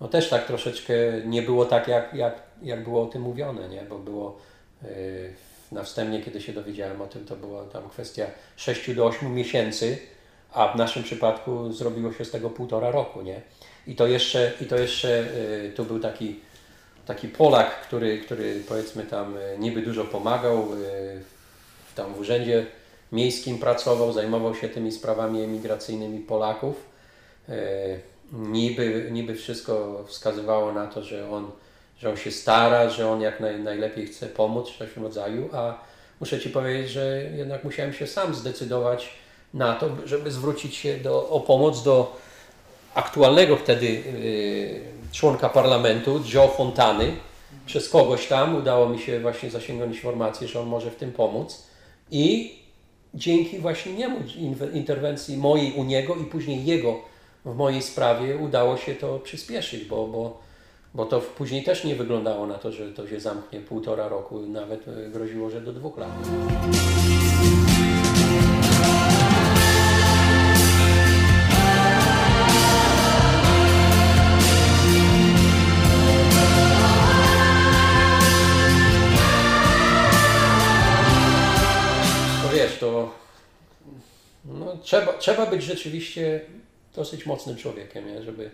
no 0.00 0.08
też 0.08 0.28
tak 0.28 0.46
troszeczkę 0.46 0.94
nie 1.24 1.42
było 1.42 1.64
tak, 1.64 1.88
jak, 1.88 2.14
jak, 2.14 2.42
jak 2.62 2.84
było 2.84 3.02
o 3.02 3.06
tym 3.06 3.22
mówione, 3.22 3.68
nie? 3.68 3.82
Bo 3.82 3.98
było 3.98 4.38
yy, 4.82 4.88
na 5.72 5.82
wstępie, 5.82 6.20
kiedy 6.20 6.40
się 6.40 6.52
dowiedziałem 6.52 7.02
o 7.02 7.06
tym, 7.06 7.24
to 7.24 7.36
była 7.36 7.64
tam 7.64 7.88
kwestia 7.88 8.26
6 8.56 8.94
do 8.94 9.06
8 9.06 9.34
miesięcy, 9.34 9.98
a 10.52 10.68
w 10.68 10.76
naszym 10.76 11.02
przypadku 11.02 11.72
zrobiło 11.72 12.12
się 12.12 12.24
z 12.24 12.30
tego 12.30 12.50
półtora 12.50 12.90
roku, 12.90 13.22
nie? 13.22 13.40
I 13.86 13.96
to 13.96 14.06
jeszcze, 14.06 14.52
i 14.60 14.64
to 14.64 14.76
jeszcze 14.76 15.08
yy, 15.62 15.72
tu 15.76 15.84
był 15.84 16.00
taki, 16.00 16.40
taki 17.06 17.28
Polak, 17.28 17.80
który, 17.80 18.18
który 18.18 18.60
powiedzmy 18.68 19.04
tam 19.04 19.34
yy, 19.34 19.58
niby 19.58 19.82
dużo 19.82 20.04
pomagał, 20.04 20.78
yy, 20.78 21.22
tam 21.94 22.14
w 22.14 22.18
urzędzie 22.18 22.66
miejskim 23.14 23.58
pracował, 23.58 24.12
zajmował 24.12 24.54
się 24.54 24.68
tymi 24.68 24.92
sprawami 24.92 25.42
emigracyjnymi 25.42 26.18
Polaków. 26.18 26.76
Yy, 27.48 27.54
niby, 28.32 29.08
niby 29.10 29.34
wszystko 29.34 30.04
wskazywało 30.06 30.72
na 30.72 30.86
to, 30.86 31.02
że 31.02 31.30
on, 31.30 31.50
że 31.98 32.10
on 32.10 32.16
się 32.16 32.30
stara, 32.30 32.88
że 32.88 33.10
on 33.10 33.20
jak 33.20 33.40
naj, 33.40 33.60
najlepiej 33.60 34.06
chce 34.06 34.26
pomóc 34.26 34.70
w 34.70 34.78
coś 34.78 34.96
rodzaju, 34.96 35.48
a 35.52 35.78
muszę 36.20 36.40
Ci 36.40 36.50
powiedzieć, 36.50 36.90
że 36.90 37.22
jednak 37.36 37.64
musiałem 37.64 37.92
się 37.92 38.06
sam 38.06 38.34
zdecydować 38.34 39.10
na 39.54 39.74
to, 39.74 39.88
żeby 40.04 40.30
zwrócić 40.30 40.76
się 40.76 40.96
do, 40.96 41.28
o 41.28 41.40
pomoc 41.40 41.82
do 41.82 42.16
aktualnego 42.94 43.56
wtedy 43.56 43.86
yy, 43.86 44.80
członka 45.12 45.48
parlamentu, 45.48 46.20
Joe 46.34 46.48
Fontany. 46.48 47.16
Przez 47.66 47.88
kogoś 47.88 48.26
tam 48.26 48.56
udało 48.56 48.88
mi 48.88 48.98
się 48.98 49.20
właśnie 49.20 49.50
zasięgnąć 49.50 49.96
informację, 49.96 50.48
że 50.48 50.60
on 50.60 50.66
może 50.66 50.90
w 50.90 50.96
tym 50.96 51.12
pomóc 51.12 51.66
i 52.10 52.58
dzięki 53.14 53.58
właśnie 53.58 53.92
niemu, 53.92 54.18
interwencji 54.72 55.36
mojej 55.36 55.72
u 55.72 55.84
niego 55.84 56.16
i 56.16 56.24
później 56.24 56.64
jego 56.64 57.00
w 57.44 57.56
mojej 57.56 57.82
sprawie 57.82 58.36
udało 58.36 58.76
się 58.76 58.94
to 58.94 59.18
przyspieszyć, 59.18 59.84
bo, 59.84 60.06
bo, 60.06 60.40
bo 60.94 61.06
to 61.06 61.20
później 61.20 61.64
też 61.64 61.84
nie 61.84 61.94
wyglądało 61.94 62.46
na 62.46 62.54
to, 62.54 62.72
że 62.72 62.92
to 62.92 63.08
się 63.08 63.20
zamknie 63.20 63.60
półtora 63.60 64.08
roku, 64.08 64.40
nawet 64.40 64.88
e, 64.88 65.10
groziło, 65.10 65.50
że 65.50 65.60
do 65.60 65.72
dwóch 65.72 65.98
lat. 65.98 66.10
No, 84.44 84.76
trzeba, 84.82 85.12
trzeba 85.12 85.46
być 85.46 85.62
rzeczywiście 85.62 86.40
dosyć 86.94 87.26
mocnym 87.26 87.56
człowiekiem, 87.56 88.06
nie? 88.08 88.22
Żeby, 88.22 88.50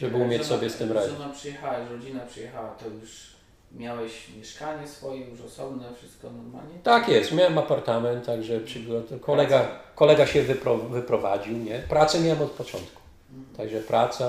żeby 0.00 0.18
Jak 0.18 0.26
umieć 0.26 0.42
żona- 0.42 0.48
sobie 0.48 0.70
z 0.70 0.76
tym 0.76 0.92
radzić. 0.92 1.18
Żona 1.18 1.32
przyjechała, 1.34 1.88
rodzina 1.88 2.20
przyjechała, 2.20 2.68
to 2.70 2.88
już 2.88 3.32
miałeś 3.76 4.28
mieszkanie 4.38 4.88
swoje, 4.88 5.26
już 5.26 5.40
osobne, 5.40 5.84
wszystko 5.98 6.30
normalnie? 6.30 6.78
Tak 6.82 7.08
jest, 7.08 7.32
miałem 7.32 7.58
apartament, 7.58 8.26
także 8.26 8.60
kolega, 9.20 9.68
kolega 9.94 10.26
się 10.26 10.42
wypro, 10.42 10.76
wyprowadził, 10.76 11.56
nie? 11.56 11.78
Pracę 11.78 12.20
miałem 12.20 12.42
od 12.42 12.50
początku. 12.50 13.02
Także 13.56 13.80
praca, 13.80 14.28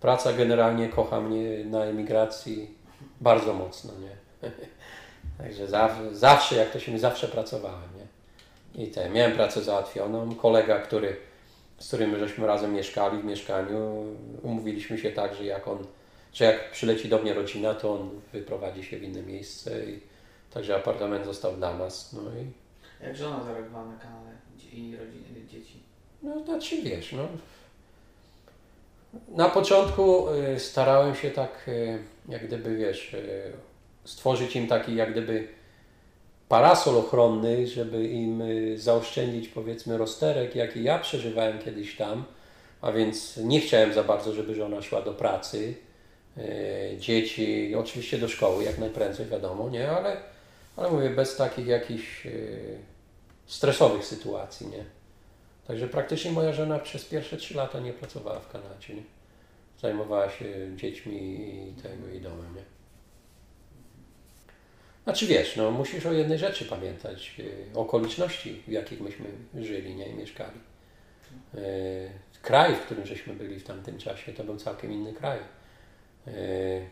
praca 0.00 0.32
generalnie 0.32 0.88
kocha 0.88 1.20
mnie 1.20 1.64
na 1.64 1.84
emigracji 1.84 2.74
bardzo 3.20 3.54
mocno, 3.54 3.92
nie? 4.00 4.48
Także 5.38 5.66
zawsze, 5.68 6.14
zawsze, 6.14 6.56
jak 6.56 6.70
to 6.70 6.80
się 6.80 6.90
mówi, 6.90 7.00
zawsze 7.00 7.28
pracowałem, 7.28 7.88
nie? 7.98 7.99
I 8.80 8.86
te, 8.86 9.10
miałem 9.10 9.32
pracę 9.32 9.62
załatwioną. 9.62 10.34
Kolega, 10.34 10.78
który, 10.78 11.16
z 11.78 11.88
którym 11.88 12.18
żeśmy 12.18 12.46
razem 12.46 12.74
mieszkali 12.74 13.22
w 13.22 13.24
mieszkaniu, 13.24 14.04
umówiliśmy 14.42 14.98
się 14.98 15.10
tak, 15.10 15.34
że 15.34 15.44
jak 15.44 15.68
on, 15.68 15.78
że 16.32 16.44
jak 16.44 16.70
przyleci 16.70 17.08
do 17.08 17.18
mnie 17.18 17.34
rodzina, 17.34 17.74
to 17.74 17.92
on 17.94 18.10
wyprowadzi 18.32 18.84
się 18.84 18.98
w 18.98 19.02
inne 19.02 19.22
miejsce 19.22 19.84
i 19.84 20.00
także 20.54 20.76
apartament 20.76 21.24
został 21.24 21.56
dla 21.56 21.78
nas. 21.78 22.12
No 22.12 22.20
i 22.20 22.46
Jak 23.06 23.16
żona 23.16 23.44
zareagowała 23.44 23.86
na 23.86 23.96
kanale 23.98 24.30
i 24.72 24.96
rodziny, 24.96 25.46
dzieci? 25.48 25.80
no 26.22 26.44
znaczy 26.44 26.82
wiesz, 26.82 27.12
no. 27.12 27.28
Na 29.28 29.48
początku 29.48 30.28
y, 30.54 30.58
starałem 30.60 31.14
się 31.14 31.30
tak, 31.30 31.68
y, 31.68 31.98
jak 32.28 32.46
gdyby 32.46 32.76
wiesz, 32.76 33.14
y, 33.14 33.52
stworzyć 34.04 34.56
im 34.56 34.68
taki 34.68 34.94
jak 34.94 35.12
gdyby 35.12 35.48
parasol 36.50 36.96
ochronny, 36.96 37.66
żeby 37.66 38.08
im 38.08 38.42
y, 38.42 38.78
zaoszczędzić 38.78 39.48
powiedzmy 39.48 39.98
rozterek, 39.98 40.56
jaki 40.56 40.82
ja 40.82 40.98
przeżywałem 40.98 41.58
kiedyś 41.58 41.96
tam, 41.96 42.24
a 42.80 42.92
więc 42.92 43.36
nie 43.36 43.60
chciałem 43.60 43.94
za 43.94 44.04
bardzo, 44.04 44.32
żeby 44.32 44.54
żona 44.54 44.82
szła 44.82 45.02
do 45.02 45.14
pracy, 45.14 45.74
y, 46.38 46.96
dzieci 46.98 47.74
oczywiście 47.74 48.18
do 48.18 48.28
szkoły 48.28 48.64
jak 48.64 48.78
najprędzej 48.78 49.26
wiadomo, 49.26 49.70
nie, 49.70 49.90
ale, 49.90 50.16
ale 50.76 50.90
mówię 50.90 51.10
bez 51.10 51.36
takich 51.36 51.66
jakichś 51.66 52.26
y, 52.26 52.78
stresowych 53.46 54.04
sytuacji, 54.04 54.66
nie. 54.66 54.84
Także 55.66 55.88
praktycznie 55.88 56.32
moja 56.32 56.52
żona 56.52 56.78
przez 56.78 57.04
pierwsze 57.04 57.36
trzy 57.36 57.54
lata 57.54 57.80
nie 57.80 57.92
pracowała 57.92 58.40
w 58.40 58.52
Kanadzie. 58.52 58.94
Nie? 58.94 59.02
Zajmowała 59.80 60.30
się 60.30 60.76
dziećmi 60.76 61.16
i 61.68 61.82
tego 61.82 62.08
i 62.08 62.20
domem. 62.20 62.54
Nie? 62.56 62.79
Znaczy 65.04 65.26
wiesz, 65.26 65.56
no 65.56 65.70
musisz 65.70 66.06
o 66.06 66.12
jednej 66.12 66.38
rzeczy 66.38 66.64
pamiętać, 66.64 67.34
y, 67.38 67.78
okoliczności, 67.78 68.62
w 68.68 68.72
jakich 68.72 69.00
myśmy 69.00 69.26
żyli 69.54 69.94
nie? 69.94 70.06
i 70.06 70.14
mieszkali. 70.14 70.58
Y, 71.54 72.10
Kraj, 72.42 72.74
w 72.74 72.80
którym 72.80 73.06
żeśmy 73.06 73.34
byli 73.34 73.60
w 73.60 73.64
tamtym 73.64 73.98
czasie, 73.98 74.32
to 74.32 74.44
był 74.44 74.56
całkiem 74.56 74.92
inny 74.92 75.12
kraj. 75.12 75.38
Y, 76.28 76.86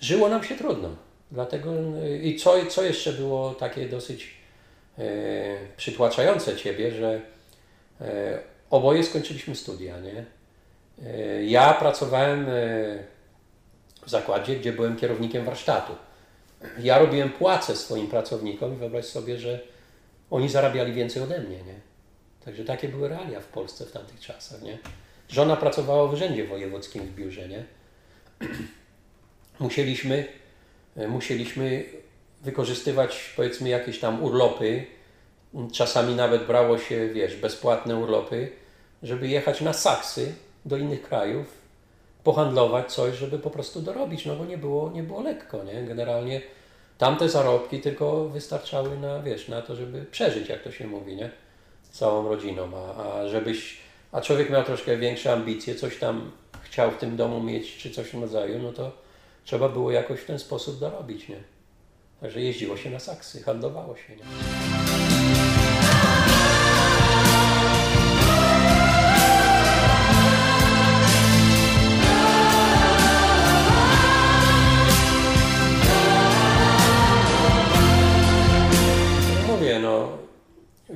Żyło 0.00 0.28
nam 0.28 0.44
się 0.44 0.56
trudno. 0.56 0.96
Dlatego 1.30 1.72
i 2.22 2.36
co, 2.36 2.66
co 2.66 2.82
jeszcze 2.82 3.12
było 3.12 3.54
takie 3.54 3.88
dosyć 3.88 4.34
przytłaczające 5.76 6.56
Ciebie, 6.56 6.90
że 6.90 7.20
Oboje 8.70 9.04
skończyliśmy 9.04 9.56
studia, 9.56 9.94
nie? 10.00 10.24
Ja 11.46 11.74
pracowałem 11.74 12.46
w 14.06 14.10
zakładzie, 14.10 14.56
gdzie 14.56 14.72
byłem 14.72 14.96
kierownikiem 14.96 15.44
warsztatu. 15.44 15.92
Ja 16.78 16.98
robiłem 16.98 17.30
płace 17.30 17.76
swoim 17.76 18.06
pracownikom 18.06 18.74
i 18.74 18.76
wyobraź 18.76 19.04
sobie, 19.04 19.38
że 19.38 19.60
oni 20.30 20.48
zarabiali 20.48 20.92
więcej 20.92 21.22
ode 21.22 21.40
mnie, 21.40 21.56
nie? 21.56 21.80
Także 22.44 22.64
takie 22.64 22.88
były 22.88 23.08
realia 23.08 23.40
w 23.40 23.46
Polsce 23.46 23.86
w 23.86 23.92
tamtych 23.92 24.20
czasach, 24.20 24.62
nie? 24.62 24.78
Żona 25.28 25.56
pracowała 25.56 26.06
w 26.06 26.12
urzędzie 26.12 26.44
wojewódzkim 26.44 27.02
w 27.02 27.14
biurze, 27.14 27.48
nie? 27.48 27.64
Musieliśmy, 29.60 30.28
e, 30.96 31.08
musieliśmy 31.08 31.84
wykorzystywać 32.42 33.32
powiedzmy 33.36 33.68
jakieś 33.68 33.98
tam 33.98 34.24
urlopy, 34.24 34.84
czasami 35.72 36.14
nawet 36.14 36.46
brało 36.46 36.78
się, 36.78 37.08
wiesz, 37.08 37.36
bezpłatne 37.36 37.96
urlopy, 37.96 38.52
żeby 39.02 39.28
jechać 39.28 39.60
na 39.60 39.72
saksy 39.72 40.34
do 40.64 40.76
innych 40.76 41.02
krajów, 41.02 41.65
pohandlować 42.26 42.92
coś, 42.92 43.16
żeby 43.16 43.38
po 43.38 43.50
prostu 43.50 43.82
dorobić, 43.82 44.26
no 44.26 44.36
bo 44.36 44.44
nie 44.44 44.58
było, 44.58 44.90
nie 44.90 45.02
było 45.02 45.20
lekko, 45.20 45.64
nie? 45.64 45.82
Generalnie 45.82 46.40
tamte 46.98 47.28
zarobki 47.28 47.80
tylko 47.80 48.28
wystarczały 48.28 48.98
na, 48.98 49.22
wiesz, 49.22 49.48
na 49.48 49.62
to, 49.62 49.76
żeby 49.76 50.04
przeżyć, 50.04 50.48
jak 50.48 50.62
to 50.62 50.72
się 50.72 50.86
mówi, 50.86 51.16
nie? 51.16 51.30
Całą 51.90 52.28
rodziną, 52.28 52.70
a, 52.76 53.04
a 53.04 53.28
żebyś, 53.28 53.78
a 54.12 54.20
człowiek 54.20 54.50
miał 54.50 54.64
troszkę 54.64 54.96
większe 54.96 55.32
ambicje, 55.32 55.74
coś 55.74 55.98
tam 55.98 56.30
chciał 56.62 56.90
w 56.90 56.98
tym 56.98 57.16
domu 57.16 57.42
mieć, 57.42 57.76
czy 57.76 57.90
coś 57.90 58.10
w 58.10 58.20
rodzaju, 58.20 58.58
no 58.62 58.72
to 58.72 58.92
trzeba 59.44 59.68
było 59.68 59.90
jakoś 59.90 60.20
w 60.20 60.26
ten 60.26 60.38
sposób 60.38 60.78
dorobić, 60.78 61.28
nie? 61.28 61.40
Także 62.20 62.40
jeździło 62.40 62.76
się 62.76 62.90
na 62.90 62.98
saksy, 62.98 63.42
handlowało 63.42 63.96
się, 63.96 64.16
nie? 64.16 64.22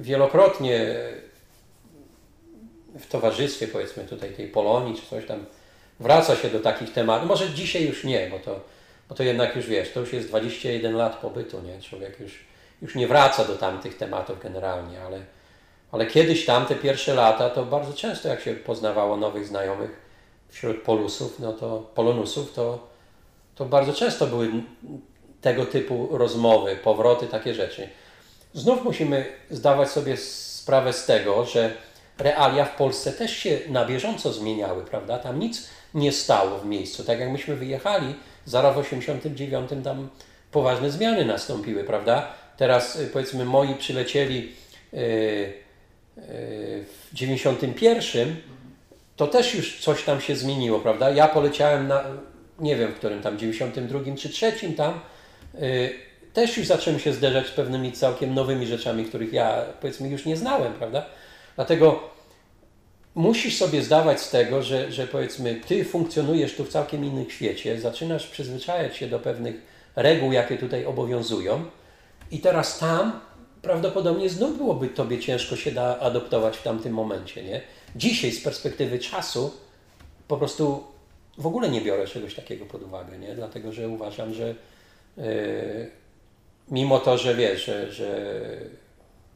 Wielokrotnie 0.00 0.96
w 2.98 3.06
towarzystwie, 3.06 3.68
powiedzmy 3.68 4.04
tutaj 4.04 4.32
tej 4.32 4.48
Polonii, 4.48 4.96
czy 4.96 5.06
coś 5.06 5.26
tam, 5.26 5.46
wraca 6.00 6.36
się 6.36 6.48
do 6.48 6.60
takich 6.60 6.92
tematów. 6.92 7.28
Może 7.28 7.50
dzisiaj 7.50 7.86
już 7.86 8.04
nie, 8.04 8.28
bo 8.30 8.38
to, 8.38 8.60
bo 9.08 9.14
to 9.14 9.22
jednak 9.22 9.56
już 9.56 9.66
wiesz, 9.66 9.92
to 9.92 10.00
już 10.00 10.12
jest 10.12 10.28
21 10.28 10.96
lat 10.96 11.16
pobytu, 11.16 11.60
nie? 11.62 11.82
Człowiek 11.82 12.20
już, 12.20 12.44
już 12.82 12.94
nie 12.94 13.08
wraca 13.08 13.44
do 13.44 13.56
tamtych 13.56 13.96
tematów 13.96 14.42
generalnie, 14.42 15.02
ale, 15.02 15.20
ale 15.92 16.06
kiedyś 16.06 16.46
tamte 16.46 16.74
pierwsze 16.74 17.14
lata, 17.14 17.50
to 17.50 17.64
bardzo 17.64 17.92
często 17.92 18.28
jak 18.28 18.40
się 18.40 18.54
poznawało 18.54 19.16
nowych 19.16 19.46
znajomych 19.46 19.90
wśród 20.48 20.82
polusów, 20.82 21.38
no 21.38 21.52
to 21.52 21.90
polonusów, 21.94 22.52
to, 22.52 22.88
to 23.54 23.64
bardzo 23.64 23.92
często 23.92 24.26
były 24.26 24.48
tego 25.40 25.66
typu 25.66 26.08
rozmowy, 26.10 26.76
powroty, 26.76 27.26
takie 27.26 27.54
rzeczy. 27.54 27.88
Znów 28.54 28.84
musimy 28.84 29.24
zdawać 29.50 29.90
sobie 29.90 30.16
sprawę 30.16 30.92
z 30.92 31.06
tego, 31.06 31.44
że 31.44 31.74
realia 32.18 32.64
w 32.64 32.76
Polsce 32.76 33.12
też 33.12 33.36
się 33.36 33.58
na 33.68 33.84
bieżąco 33.84 34.32
zmieniały, 34.32 34.84
prawda? 34.84 35.18
Tam 35.18 35.38
nic 35.38 35.68
nie 35.94 36.12
stało 36.12 36.58
w 36.58 36.66
miejscu. 36.66 37.04
Tak 37.04 37.20
jak 37.20 37.30
myśmy 37.30 37.56
wyjechali, 37.56 38.14
zaraz 38.44 38.74
w 38.74 38.78
89 38.78 39.70
tam 39.84 40.08
poważne 40.52 40.90
zmiany 40.90 41.24
nastąpiły, 41.24 41.84
prawda? 41.84 42.32
Teraz 42.56 42.96
y, 42.96 43.06
powiedzmy 43.06 43.44
moi 43.44 43.74
przylecieli 43.74 44.52
y, 44.94 44.96
y, 44.96 45.52
w 46.84 47.14
91, 47.14 48.36
to 49.16 49.26
też 49.26 49.54
już 49.54 49.80
coś 49.80 50.04
tam 50.04 50.20
się 50.20 50.36
zmieniło, 50.36 50.80
prawda? 50.80 51.10
Ja 51.10 51.28
poleciałem 51.28 51.88
na, 51.88 52.04
nie 52.58 52.76
wiem 52.76 52.92
w 52.92 52.96
którym 52.96 53.22
tam, 53.22 53.38
92 53.38 54.00
czy 54.18 54.28
3 54.28 54.52
tam, 54.76 55.00
też 56.32 56.56
już 56.56 56.66
zacząłem 56.66 56.98
się 56.98 57.12
zderzać 57.12 57.46
z 57.46 57.50
pewnymi 57.50 57.92
całkiem 57.92 58.34
nowymi 58.34 58.66
rzeczami, 58.66 59.04
których 59.04 59.32
ja 59.32 59.64
powiedzmy 59.80 60.08
już 60.08 60.26
nie 60.26 60.36
znałem, 60.36 60.72
prawda? 60.72 61.06
Dlatego 61.56 62.00
musisz 63.14 63.56
sobie 63.56 63.82
zdawać 63.82 64.20
z 64.20 64.30
tego, 64.30 64.62
że, 64.62 64.92
że 64.92 65.06
powiedzmy 65.06 65.60
ty 65.68 65.84
funkcjonujesz 65.84 66.54
tu 66.54 66.64
w 66.64 66.68
całkiem 66.68 67.04
innym 67.04 67.30
świecie, 67.30 67.80
zaczynasz 67.80 68.26
przyzwyczajać 68.26 68.96
się 68.96 69.06
do 69.06 69.18
pewnych 69.18 69.54
reguł, 69.96 70.32
jakie 70.32 70.58
tutaj 70.58 70.84
obowiązują 70.84 71.64
i 72.30 72.38
teraz 72.38 72.78
tam 72.78 73.20
prawdopodobnie 73.62 74.30
znów 74.30 74.56
byłoby 74.56 74.88
tobie 74.88 75.18
ciężko 75.18 75.56
się 75.56 75.72
da 75.72 75.98
adoptować 75.98 76.56
w 76.56 76.62
tamtym 76.62 76.92
momencie, 76.92 77.44
nie? 77.44 77.60
Dzisiaj 77.96 78.32
z 78.32 78.42
perspektywy 78.42 78.98
czasu 78.98 79.54
po 80.28 80.36
prostu 80.36 80.84
w 81.38 81.46
ogóle 81.46 81.68
nie 81.68 81.80
biorę 81.80 82.06
czegoś 82.06 82.34
takiego 82.34 82.66
pod 82.66 82.82
uwagę, 82.82 83.18
nie? 83.18 83.34
Dlatego, 83.34 83.72
że 83.72 83.88
uważam, 83.88 84.34
że 84.34 84.54
yy, 85.16 85.24
mimo 86.70 86.98
to, 86.98 87.18
że 87.18 87.34
wiesz, 87.34 87.64
że, 87.64 87.92
że 87.92 88.30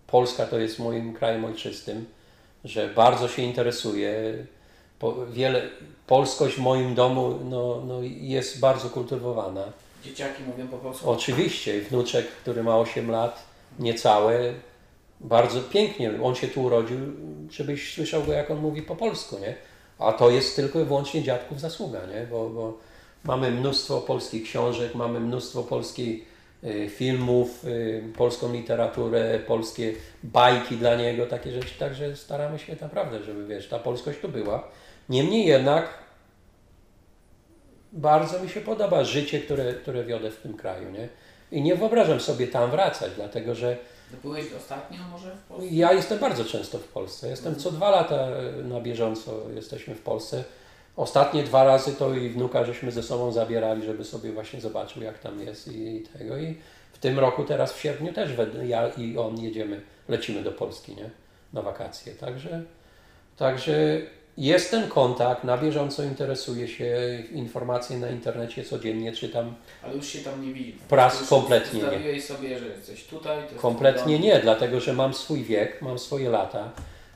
Polska 0.06 0.46
to 0.46 0.58
jest 0.58 0.78
moim 0.78 1.14
krajem 1.14 1.44
ojczystym, 1.44 2.06
że 2.64 2.88
bardzo 2.88 3.28
się 3.28 3.42
interesuję, 3.42 4.12
po, 4.98 5.26
wiele, 5.26 5.62
polskość 6.06 6.56
w 6.56 6.58
moim 6.58 6.94
domu 6.94 7.38
no, 7.44 7.82
no, 7.86 8.00
jest 8.02 8.60
bardzo 8.60 8.90
kultywowana. 8.90 9.64
Dzieciaki 10.04 10.42
mówią 10.42 10.68
po 10.68 10.76
polsku. 10.76 11.10
Oczywiście, 11.10 11.80
wnuczek, 11.80 12.26
który 12.28 12.62
ma 12.62 12.78
8 12.78 13.10
lat, 13.10 13.42
niecałe, 13.78 14.54
bardzo 15.20 15.60
pięknie, 15.60 16.10
on 16.22 16.34
się 16.34 16.48
tu 16.48 16.62
urodził, 16.62 16.98
żebyś 17.50 17.94
słyszał 17.94 18.22
go, 18.22 18.32
jak 18.32 18.50
on 18.50 18.58
mówi 18.58 18.82
po 18.82 18.96
polsku, 18.96 19.38
nie? 19.38 19.54
A 19.98 20.12
to 20.12 20.30
jest 20.30 20.56
tylko 20.56 20.80
i 20.80 20.84
wyłącznie 20.84 21.22
dziadków 21.22 21.60
zasługa, 21.60 22.06
nie? 22.06 22.26
Bo, 22.30 22.50
bo 22.50 22.78
mamy 23.24 23.50
mnóstwo 23.50 24.00
polskich 24.00 24.44
książek, 24.44 24.94
mamy 24.94 25.20
mnóstwo 25.20 25.62
polskiej 25.62 26.24
filmów, 26.88 27.64
y, 27.64 28.02
polską 28.16 28.52
literaturę, 28.52 29.38
polskie 29.38 29.92
bajki 30.22 30.76
dla 30.76 30.94
niego, 30.96 31.26
takie 31.26 31.52
rzeczy, 31.52 31.78
także 31.78 32.16
staramy 32.16 32.58
się 32.58 32.76
naprawdę, 32.80 33.22
żeby 33.24 33.46
wiesz, 33.46 33.68
ta 33.68 33.78
polskość 33.78 34.18
tu 34.20 34.28
była. 34.28 34.68
Niemniej 35.08 35.46
jednak 35.46 35.88
bardzo 37.92 38.42
mi 38.42 38.48
się 38.48 38.60
podoba 38.60 39.04
życie, 39.04 39.40
które, 39.40 39.72
które 39.72 40.04
wiodę 40.04 40.30
w 40.30 40.36
tym 40.36 40.56
kraju, 40.56 40.90
nie? 40.90 41.08
I 41.52 41.62
nie 41.62 41.74
wyobrażam 41.76 42.20
sobie 42.20 42.46
tam 42.46 42.70
wracać, 42.70 43.12
dlatego 43.16 43.54
że 43.54 43.76
To 44.10 44.16
byłeś 44.22 44.44
ostatnio 44.52 44.98
może 45.12 45.30
w 45.36 45.48
Polsce? 45.48 45.66
ja 45.70 45.92
jestem 45.92 46.18
bardzo 46.18 46.44
często 46.44 46.78
w 46.78 46.88
Polsce. 46.88 47.28
Jestem 47.28 47.56
co 47.56 47.70
dwa 47.70 47.90
lata 47.90 48.26
na 48.64 48.80
bieżąco 48.80 49.40
jesteśmy 49.54 49.94
w 49.94 50.00
Polsce. 50.00 50.44
Ostatnie 50.96 51.42
dwa 51.42 51.64
razy 51.64 51.92
to 51.92 52.14
i 52.14 52.28
wnuka 52.28 52.64
żeśmy 52.64 52.90
ze 52.92 53.02
sobą 53.02 53.32
zabierali, 53.32 53.84
żeby 53.86 54.04
sobie 54.04 54.32
właśnie 54.32 54.60
zobaczył 54.60 55.02
jak 55.02 55.18
tam 55.18 55.40
jest 55.40 55.68
i, 55.68 55.96
i 55.96 56.00
tego. 56.18 56.38
I 56.38 56.54
w 56.92 56.98
tym 56.98 57.18
roku 57.18 57.44
teraz 57.44 57.72
w 57.72 57.80
sierpniu 57.80 58.12
też 58.12 58.32
we- 58.32 58.66
ja 58.66 58.88
i 58.88 59.18
on 59.18 59.38
jedziemy, 59.40 59.80
lecimy 60.08 60.42
do 60.42 60.52
Polski, 60.52 60.96
nie? 60.96 61.10
Na 61.52 61.62
wakacje. 61.62 62.12
Także, 62.14 62.62
także 63.36 64.00
jest 64.38 64.70
ten 64.70 64.88
kontakt, 64.88 65.44
na 65.44 65.58
bieżąco 65.58 66.02
interesuję 66.02 66.68
się, 66.68 66.96
informacje 67.32 67.98
na 67.98 68.10
internecie 68.10 68.64
codziennie 68.64 69.12
czytam. 69.12 69.54
Ale 69.82 69.94
już 69.94 70.06
się 70.06 70.18
tam 70.18 70.46
nie 70.46 70.52
widzi. 70.54 70.78
Pras 70.88 71.28
kompletnie 71.28 71.80
nie. 72.14 72.22
Sobie, 72.22 72.58
że 72.58 72.66
jesteś 72.66 73.04
tutaj. 73.04 73.38
Kompletnie 73.56 74.18
nie, 74.18 74.38
dlatego 74.38 74.80
że 74.80 74.92
mam 74.92 75.14
swój 75.14 75.42
wiek, 75.44 75.82
mam 75.82 75.98
swoje 75.98 76.30
lata. 76.30 76.70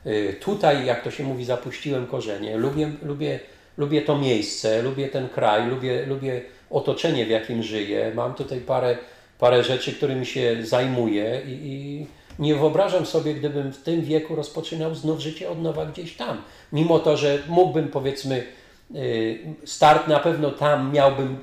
Y, 0.05 0.35
Tutaj, 0.41 0.85
jak 0.85 1.03
to 1.03 1.11
się 1.11 1.23
mówi, 1.23 1.45
zapuściłem 1.45 2.07
korzenie. 2.07 2.57
Lubię, 2.57 2.91
lubię, 3.03 3.39
lubię 3.79 4.01
to 4.01 4.17
miejsce, 4.17 4.81
lubię 4.81 5.07
ten 5.07 5.29
kraj, 5.29 5.67
lubię, 5.67 6.05
lubię 6.05 6.41
otoczenie, 6.69 7.25
w 7.25 7.29
jakim 7.29 7.63
żyję. 7.63 8.11
Mam 8.15 8.33
tutaj 8.33 8.59
parę, 8.59 8.97
parę 9.39 9.63
rzeczy, 9.63 9.93
którymi 9.93 10.25
się 10.25 10.57
zajmuję 10.61 11.41
i, 11.47 11.51
i 11.51 12.07
nie 12.39 12.55
wyobrażam 12.55 13.05
sobie, 13.05 13.33
gdybym 13.33 13.73
w 13.73 13.83
tym 13.83 14.01
wieku 14.01 14.35
rozpoczynał 14.35 14.95
znów 14.95 15.19
życie 15.19 15.49
od 15.49 15.61
nowa 15.61 15.85
gdzieś 15.85 16.15
tam. 16.15 16.41
Mimo 16.73 16.99
to, 16.99 17.17
że 17.17 17.39
mógłbym, 17.47 17.87
powiedzmy, 17.87 18.43
y, 18.95 19.39
start 19.65 20.07
na 20.07 20.19
pewno 20.19 20.51
tam 20.51 20.93
miałbym 20.93 21.37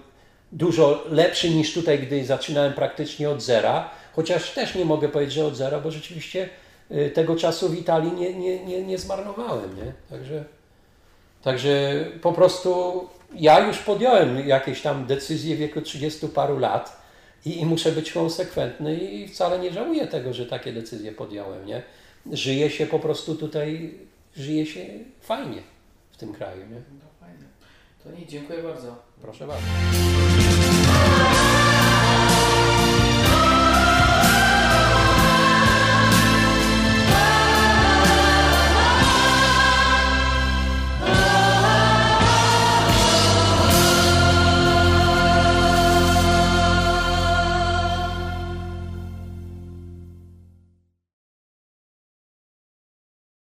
dużo 0.53 1.05
lepszy 1.11 1.51
niż 1.51 1.75
tutaj, 1.75 1.99
gdy 1.99 2.25
zaczynałem 2.25 2.73
praktycznie 2.73 3.31
od 3.31 3.43
zera, 3.43 3.91
chociaż 4.13 4.51
też 4.51 4.75
nie 4.75 4.85
mogę 4.85 5.09
powiedzieć, 5.09 5.35
że 5.35 5.47
od 5.47 5.57
zera, 5.57 5.81
bo 5.81 5.91
rzeczywiście 5.91 6.49
y, 6.91 7.11
tego 7.11 7.37
czasu 7.37 7.69
w 7.69 7.79
Italii 7.79 8.13
nie, 8.13 8.35
nie, 8.35 8.65
nie, 8.65 8.83
nie 8.83 8.99
zmarnowałem, 8.99 9.77
nie? 9.77 9.93
Także, 10.11 10.45
także 11.47 12.05
po 12.23 12.33
prostu 12.33 13.01
ja 13.35 13.67
już 13.67 13.79
podjąłem 13.79 14.49
jakieś 14.49 14.83
tam 14.83 15.07
decyzje 15.07 15.57
w 15.57 15.59
wieku 15.59 15.81
30 15.81 16.29
paru 16.29 16.59
lat 16.59 17.03
i, 17.45 17.61
i 17.61 17.67
muszę 17.67 17.93
być 17.93 18.13
konsekwentny 18.13 18.97
i 18.97 19.29
wcale 19.29 19.59
nie 19.59 19.73
żałuję 19.73 20.07
tego, 20.07 20.33
że 20.33 20.47
takie 20.47 20.73
decyzje 20.73 21.13
podjąłem, 21.13 21.67
nie? 21.67 21.83
Żyje 22.33 22.71
się 22.71 22.87
po 22.87 22.99
prostu 22.99 23.35
tutaj, 23.35 23.95
żyje 24.37 24.67
się 24.67 24.87
fajnie 25.21 25.63
w 26.13 26.17
tym 26.17 26.33
kraju, 26.33 26.61
nie? 26.61 26.77
No 26.77 27.07
fajnie. 27.21 27.45
To 28.05 28.21
nie, 28.21 28.27
dziękuję 28.27 28.63
bardzo. 28.63 28.97
Proszę 29.23 29.47
bardzo. 29.47 29.67